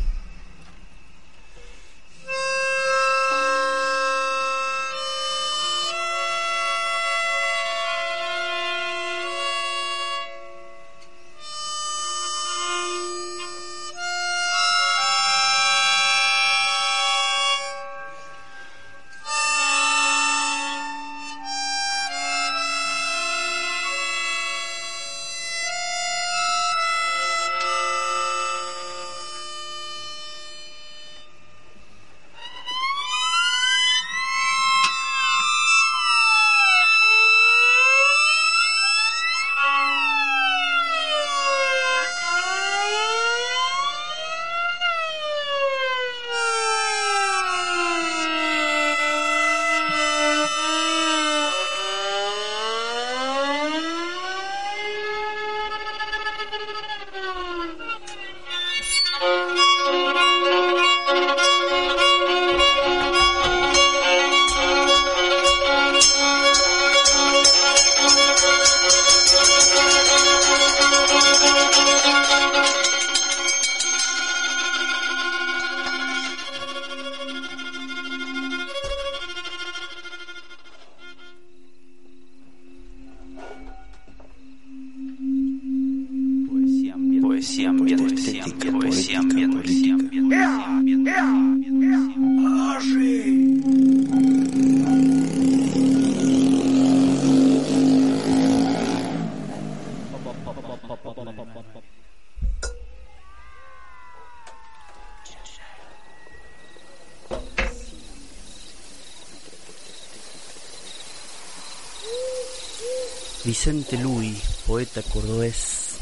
Vicente 113.44 113.98
Luis, 113.98 114.38
poeta 114.68 115.02
cordobés. 115.02 115.98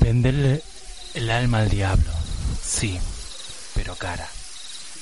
Venderle 0.00 0.60
el 1.14 1.30
alma 1.30 1.60
al 1.60 1.70
diablo, 1.70 2.10
sí, 2.60 2.98
pero 3.74 3.94
cara. 3.94 4.28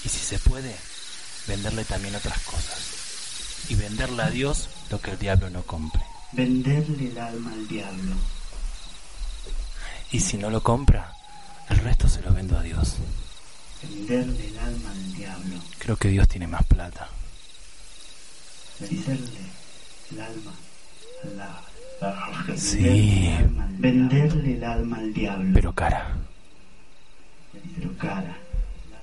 Y 0.04 0.10
si 0.10 0.18
se 0.18 0.38
puede, 0.38 0.76
venderle 1.46 1.84
también 1.86 2.14
otras 2.14 2.38
cosas. 2.40 3.70
Y 3.70 3.74
venderle 3.74 4.22
a 4.22 4.30
Dios 4.30 4.68
lo 4.90 5.00
que 5.00 5.12
el 5.12 5.18
diablo 5.18 5.48
no 5.48 5.62
compre. 5.62 6.02
Venderle 6.32 7.08
el 7.08 7.18
alma 7.18 7.52
al 7.54 7.66
diablo. 7.66 8.14
Y 10.10 10.20
si 10.20 10.36
no 10.36 10.50
lo 10.50 10.62
compra, 10.62 11.14
el 11.70 11.78
resto 11.78 12.06
se 12.06 12.20
lo 12.20 12.34
vendo 12.34 12.58
a 12.58 12.62
Dios. 12.62 12.96
Venderle 13.82 14.48
el 14.48 14.58
alma 14.58 14.90
al 14.90 15.14
diablo. 15.14 15.56
Creo 15.78 15.96
que 15.96 16.08
Dios 16.08 16.28
tiene 16.28 16.46
más 16.46 16.66
plata. 16.66 17.08
Venderle 18.82 19.40
el 20.12 20.20
alma 20.20 20.52
al 21.22 21.30
diablo. 21.36 22.56
Sí, 22.56 23.30
Venderle 23.78 24.54
el 24.56 24.64
alma 24.64 24.96
al 24.98 25.14
diablo. 25.14 25.50
pero 25.54 25.72
cara. 25.72 26.16
Pero 27.76 27.96
cara. 27.98 28.36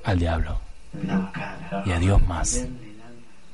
Al 0.03 0.19
diablo. 0.19 0.59
Pero 0.91 1.31
cara. 1.31 1.83
Y 1.85 1.91
a 1.91 1.99
Dios 1.99 2.27
más. 2.27 2.67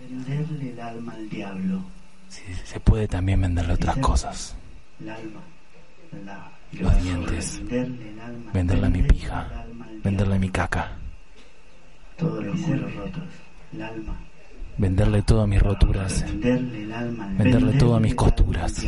Venderle 0.09 0.71
el 0.71 0.79
alma 0.79 1.13
al 1.13 1.29
diablo. 1.29 1.81
Si 2.29 2.41
se 2.65 2.79
puede 2.79 3.07
también 3.07 3.41
venderle 3.41 3.73
otras 3.73 3.97
cosas. 3.97 4.55
El 4.99 5.09
alma. 5.09 5.41
La, 6.25 6.49
Los 6.71 7.03
dientes. 7.03 7.59
venderle 7.59 8.09
el 8.09 8.19
alma. 8.19 8.51
Venderle 8.53 8.89
mi 8.89 9.01
pija. 9.03 9.47
el 9.51 9.57
alma 9.59 9.87
Venderle 10.03 10.39
mi 10.39 10.49
caca. 10.49 10.91
Todos 12.17 12.43
los 12.45 12.59
cueros 12.61 12.93
rotos. 12.95 13.23
El 13.73 13.81
alma 13.81 14.15
venderle 14.77 15.21
todo 15.21 15.41
a 15.41 15.47
mis 15.47 15.61
roturas, 15.61 16.25
venderle, 16.27 16.87
venderle 17.37 17.73
todo 17.73 17.95
a 17.95 17.99
mis 17.99 18.15
costuras, 18.15 18.85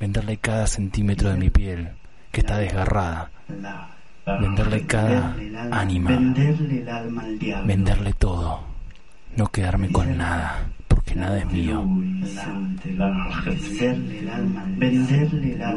venderle 0.00 0.36
cada 0.38 0.66
centímetro 0.66 1.30
de 1.30 1.36
mi 1.36 1.50
piel 1.50 1.90
que 2.30 2.40
está 2.40 2.58
desgarrada, 2.58 3.30
venderle 4.26 4.86
cada 4.86 5.36
ánima, 5.70 6.10
venderle 7.64 8.12
todo, 8.14 8.60
no 9.36 9.46
quedarme 9.48 9.90
con 9.90 10.16
nada, 10.16 10.66
porque 10.88 11.14
nada 11.14 11.38
es 11.38 11.46
mío. 11.46 11.84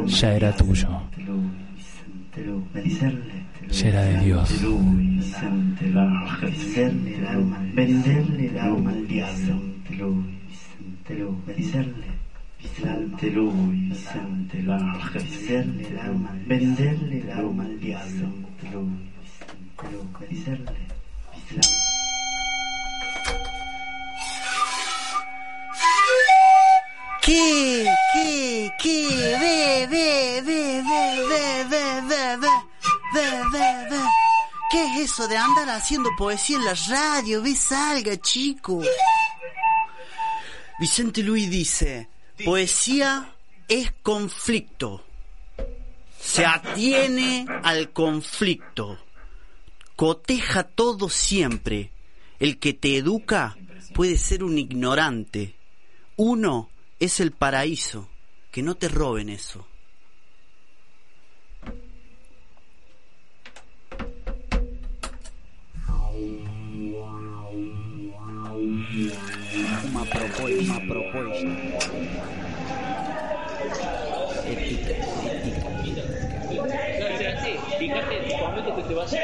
Ya 0.07 0.33
era 0.33 0.55
tuyo 0.55 1.01
será 3.69 4.01
de 4.03 4.19
Dios. 4.25 4.49
Venderle 7.73 8.47
el 8.47 8.59
alma 8.59 8.91
al 8.91 9.07
diablo. 9.07 9.61
Venderle. 11.45 12.19
Vicente 12.59 13.31
Luis, 13.31 14.05
el 14.59 14.69
alma, 15.97 16.35
venderle 16.45 17.19
¿Qué? 27.21 27.85
¿Qué? 28.13 28.71
¿Qué? 28.81 29.07
Ve, 29.39 29.87
ve, 29.89 30.41
ve, 30.45 30.81
ve, 30.81 31.23
ve, 31.29 31.63
ve, 31.69 32.01
ve, 32.09 32.37
ve 32.41 32.68
ve, 33.13 33.41
ve, 33.51 33.87
ve. 33.89 34.01
¿Qué 34.71 34.85
es 34.85 35.11
eso 35.11 35.27
de 35.27 35.35
andar 35.35 35.69
haciendo 35.69 36.09
poesía 36.17 36.57
en 36.57 36.65
la 36.65 36.75
radio? 36.89 37.41
Ve, 37.41 37.55
salga, 37.55 38.17
chico. 38.17 38.81
Vicente 40.79 41.23
Luis 41.23 41.49
dice, 41.49 42.07
poesía 42.45 43.33
es 43.67 43.91
conflicto. 44.03 45.03
Se 46.19 46.45
atiene 46.45 47.45
al 47.63 47.91
conflicto. 47.91 48.99
Coteja 49.95 50.63
todo 50.63 51.09
siempre. 51.09 51.91
El 52.39 52.59
que 52.59 52.73
te 52.73 52.95
educa 52.95 53.57
puede 53.93 54.17
ser 54.17 54.43
un 54.43 54.57
ignorante. 54.57 55.55
Uno 56.15 56.69
es 56.99 57.19
el 57.19 57.31
paraíso. 57.31 58.07
Que 58.51 58.61
no 58.61 58.75
te 58.75 58.87
roben 58.87 59.29
eso. 59.29 59.67
foi 70.39 70.57
uma 70.59 70.79
proposta 70.79 71.47
ética. 74.45 74.91
ética. 74.91 75.19
Fíjate, 77.77 78.15
cuando 78.29 78.75
que 78.75 78.83
te 78.83 78.93
vas 78.93 79.13
a 79.13 79.17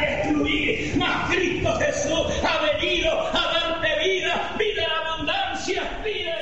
destruir, 0.00 0.94
mas 0.96 1.30
Cristo 1.30 1.70
Jesús 1.78 2.26
ha 2.44 2.58
venido 2.66 3.10
a 3.10 3.32
darte 3.32 3.90
vida, 4.04 4.54
vida 4.58 4.82
en 4.82 4.90
abundancia, 4.90 5.82
vida 6.04 6.41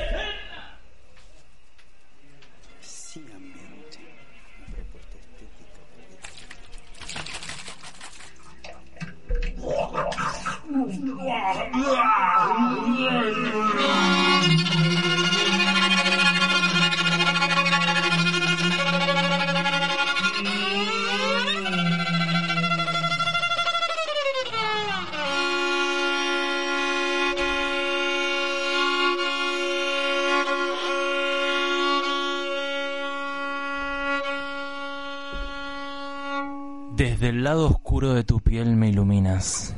Desde 36.95 37.29
el 37.29 37.43
lado 37.43 37.67
oscuro 37.67 38.13
de 38.13 38.23
tu 38.23 38.39
piel 38.39 38.75
me 38.75 38.89
iluminas. 38.89 39.75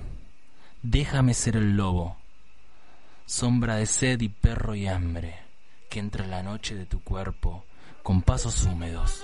Déjame 0.86 1.34
ser 1.34 1.56
el 1.56 1.78
lobo, 1.78 2.18
sombra 3.26 3.78
de 3.78 3.86
sed 3.86 4.20
y 4.20 4.28
perro 4.28 4.76
y 4.76 4.86
hambre, 4.86 5.40
que 5.90 6.00
entra 6.00 6.28
la 6.28 6.44
noche 6.44 6.76
de 6.76 6.86
tu 6.86 7.02
cuerpo 7.02 7.64
con 8.04 8.22
pasos 8.22 8.66
húmedos, 8.66 9.24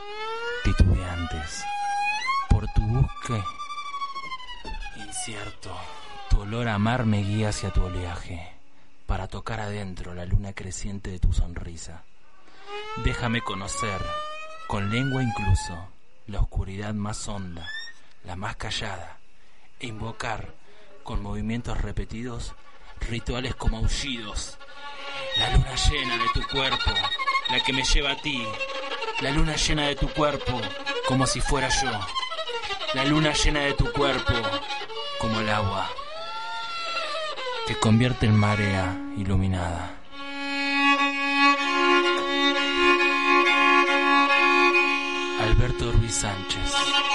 titubeantes. 0.64 1.66
Por 2.50 2.66
tu 2.72 2.82
busque 2.82 3.44
incierto, 5.06 5.76
tu 6.30 6.40
olor 6.40 6.70
a 6.70 6.80
mar 6.80 7.06
me 7.06 7.24
guía 7.24 7.50
hacia 7.50 7.74
tu 7.74 7.84
oleaje, 7.84 8.54
para 9.06 9.28
tocar 9.28 9.60
adentro 9.60 10.14
la 10.14 10.24
luna 10.24 10.54
creciente 10.54 11.12
de 11.12 11.20
tu 11.20 11.34
sonrisa. 11.34 12.04
Déjame 13.04 13.42
conocer, 13.42 14.02
con 14.70 14.90
lengua 14.90 15.22
incluso, 15.22 15.90
la 16.26 16.40
oscuridad 16.40 16.94
más 16.94 17.28
honda, 17.28 17.68
la 18.24 18.38
más 18.38 18.56
callada, 18.56 19.18
e 19.82 19.88
invocar, 19.88 20.54
con 21.10 21.24
movimientos 21.24 21.76
repetidos, 21.82 22.54
rituales 23.10 23.56
como 23.56 23.78
aullidos. 23.78 24.60
La 25.40 25.50
luna 25.58 25.74
llena 25.74 26.18
de 26.20 26.26
tu 26.36 26.48
cuerpo, 26.48 26.92
la 27.50 27.60
que 27.62 27.74
me 27.74 27.84
lleva 27.84 28.12
a 28.12 28.16
ti. 28.22 28.46
La 29.22 29.32
luna 29.32 29.56
llena 29.56 29.88
de 29.88 29.96
tu 29.96 30.08
cuerpo, 30.10 30.62
como 31.08 31.26
si 31.26 31.42
fuera 31.42 31.68
yo. 31.70 31.90
La 32.94 33.06
luna 33.06 33.34
llena 33.34 33.62
de 33.62 33.74
tu 33.74 33.92
cuerpo, 33.92 34.34
como 35.18 35.40
el 35.40 35.50
agua, 35.50 35.90
que 37.66 37.74
convierte 37.80 38.28
en 38.28 38.36
marea 38.36 38.96
iluminada. 39.18 39.90
Alberto 45.42 45.92
Ruiz 45.92 46.14
Sánchez. 46.14 47.09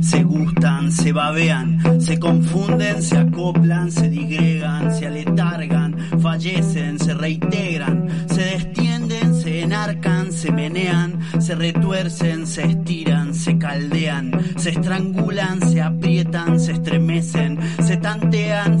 Se 0.00 0.22
gustan, 0.22 0.90
se 0.90 1.12
babean, 1.12 1.78
se 2.00 2.18
confunden, 2.18 3.02
se 3.02 3.18
acoplan, 3.18 3.90
se 3.90 4.08
digregan, 4.08 4.92
se 4.92 5.06
aletargan, 5.06 5.94
fallecen, 6.20 6.98
se 6.98 7.14
reintegran, 7.14 8.08
se 8.26 8.42
destienden, 8.42 9.34
se 9.34 9.60
enarcan, 9.60 10.32
se 10.32 10.50
menean, 10.50 11.20
se 11.38 11.54
retuercen, 11.54 12.46
se 12.46 12.62
estiran, 12.62 13.34
se 13.34 13.56
caldean, 13.58 14.32
se 14.56 14.70
estrangulan, 14.70 15.60
se 15.60 15.80
aprietan, 15.80 16.58
se 16.58 16.72
estremecen, 16.72 17.53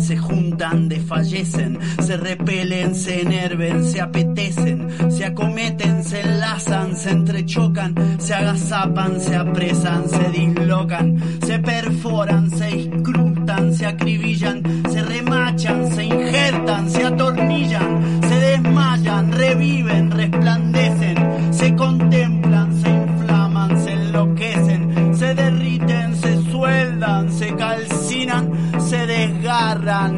se 0.00 0.16
juntan, 0.16 0.88
desfallecen, 0.88 1.78
se 2.00 2.16
repelen, 2.16 2.94
se 2.94 3.20
enerven, 3.20 3.84
se 3.84 4.00
apetecen, 4.00 4.88
se 5.08 5.24
acometen, 5.24 6.02
se 6.02 6.20
enlazan, 6.20 6.96
se 6.96 7.10
entrechocan, 7.10 7.94
se 8.18 8.34
agazapan, 8.34 9.20
se 9.20 9.36
apresan, 9.36 10.08
se 10.08 10.28
dislocan, 10.32 11.20
se 11.46 11.58
perforan, 11.60 12.50
se 12.50 12.68
incrustan, 12.70 13.72
se 13.72 13.86
acribillan, 13.86 14.62
se 14.90 15.02
remachan, 15.02 15.92
se 15.92 16.04
injertan, 16.04 16.90
se 16.90 17.04
atornillan, 17.04 18.20
se 18.28 18.34
desmayan, 18.40 19.32
reviven, 19.32 20.10
resplandecen, 20.10 20.33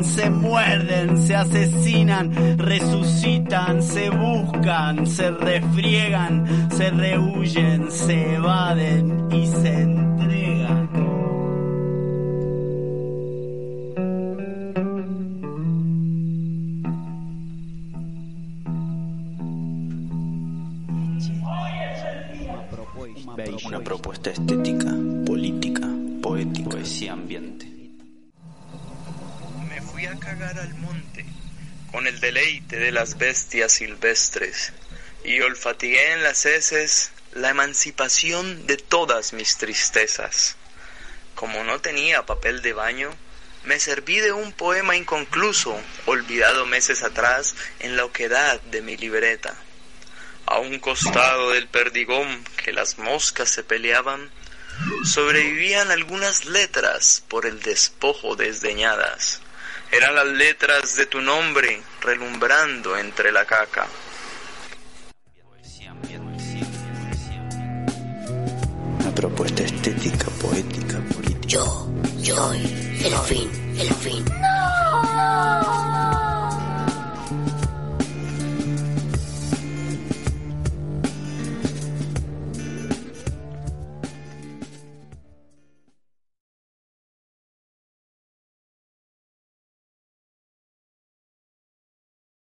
se 0.04 0.30
muerden, 0.30 1.16
se 1.18 1.36
asesinan, 1.36 2.58
resucitan, 2.58 3.82
se 3.82 4.10
buscan, 4.10 5.06
se 5.06 5.30
refriegan, 5.30 6.70
se 6.70 6.90
rehuyen, 6.90 7.90
se 7.90 8.34
evaden 8.34 9.28
y 9.32 9.46
se 9.46 9.80
entregan. 9.82 10.88
Una 23.66 23.80
propuesta 23.80 24.30
estética, 24.30 24.92
política, 25.24 25.88
poética, 26.22 26.70
poesía 26.70 27.12
ambiente. 27.12 27.65
Fui 29.96 30.04
a 30.04 30.20
cagar 30.20 30.58
al 30.58 30.74
monte 30.74 31.24
con 31.90 32.06
el 32.06 32.20
deleite 32.20 32.76
de 32.76 32.92
las 32.92 33.16
bestias 33.16 33.72
silvestres 33.72 34.74
y 35.24 35.40
olfateé 35.40 36.12
en 36.12 36.22
las 36.22 36.44
heces 36.44 37.12
la 37.32 37.48
emancipación 37.48 38.66
de 38.66 38.76
todas 38.76 39.32
mis 39.32 39.56
tristezas. 39.56 40.56
Como 41.34 41.64
no 41.64 41.80
tenía 41.80 42.26
papel 42.26 42.60
de 42.60 42.74
baño, 42.74 43.08
me 43.64 43.80
serví 43.80 44.18
de 44.18 44.32
un 44.32 44.52
poema 44.52 44.96
inconcluso, 44.96 45.80
olvidado 46.04 46.66
meses 46.66 47.02
atrás 47.02 47.54
en 47.78 47.96
la 47.96 48.04
oquedad 48.04 48.60
de 48.64 48.82
mi 48.82 48.98
libreta. 48.98 49.56
A 50.44 50.58
un 50.58 50.78
costado 50.78 51.52
del 51.52 51.68
perdigón 51.68 52.44
que 52.62 52.74
las 52.74 52.98
moscas 52.98 53.48
se 53.48 53.64
peleaban, 53.64 54.30
sobrevivían 55.04 55.90
algunas 55.90 56.44
letras 56.44 57.24
por 57.28 57.46
el 57.46 57.62
despojo 57.62 58.36
desdeñadas. 58.36 59.40
Eran 59.92 60.14
las 60.14 60.26
letras 60.26 60.96
de 60.96 61.06
tu 61.06 61.20
nombre 61.20 61.80
relumbrando 62.00 62.96
entre 62.96 63.32
la 63.32 63.44
caca. 63.44 63.86
Una 69.00 69.14
propuesta 69.14 69.62
estética, 69.62 70.26
poética, 70.42 70.98
política. 71.14 71.46
Yo 71.46 71.88
soy 72.22 72.58
el 73.04 73.14
fin, 73.26 73.50
el 73.78 73.94
fin. 73.94 74.24
No. 74.24 76.25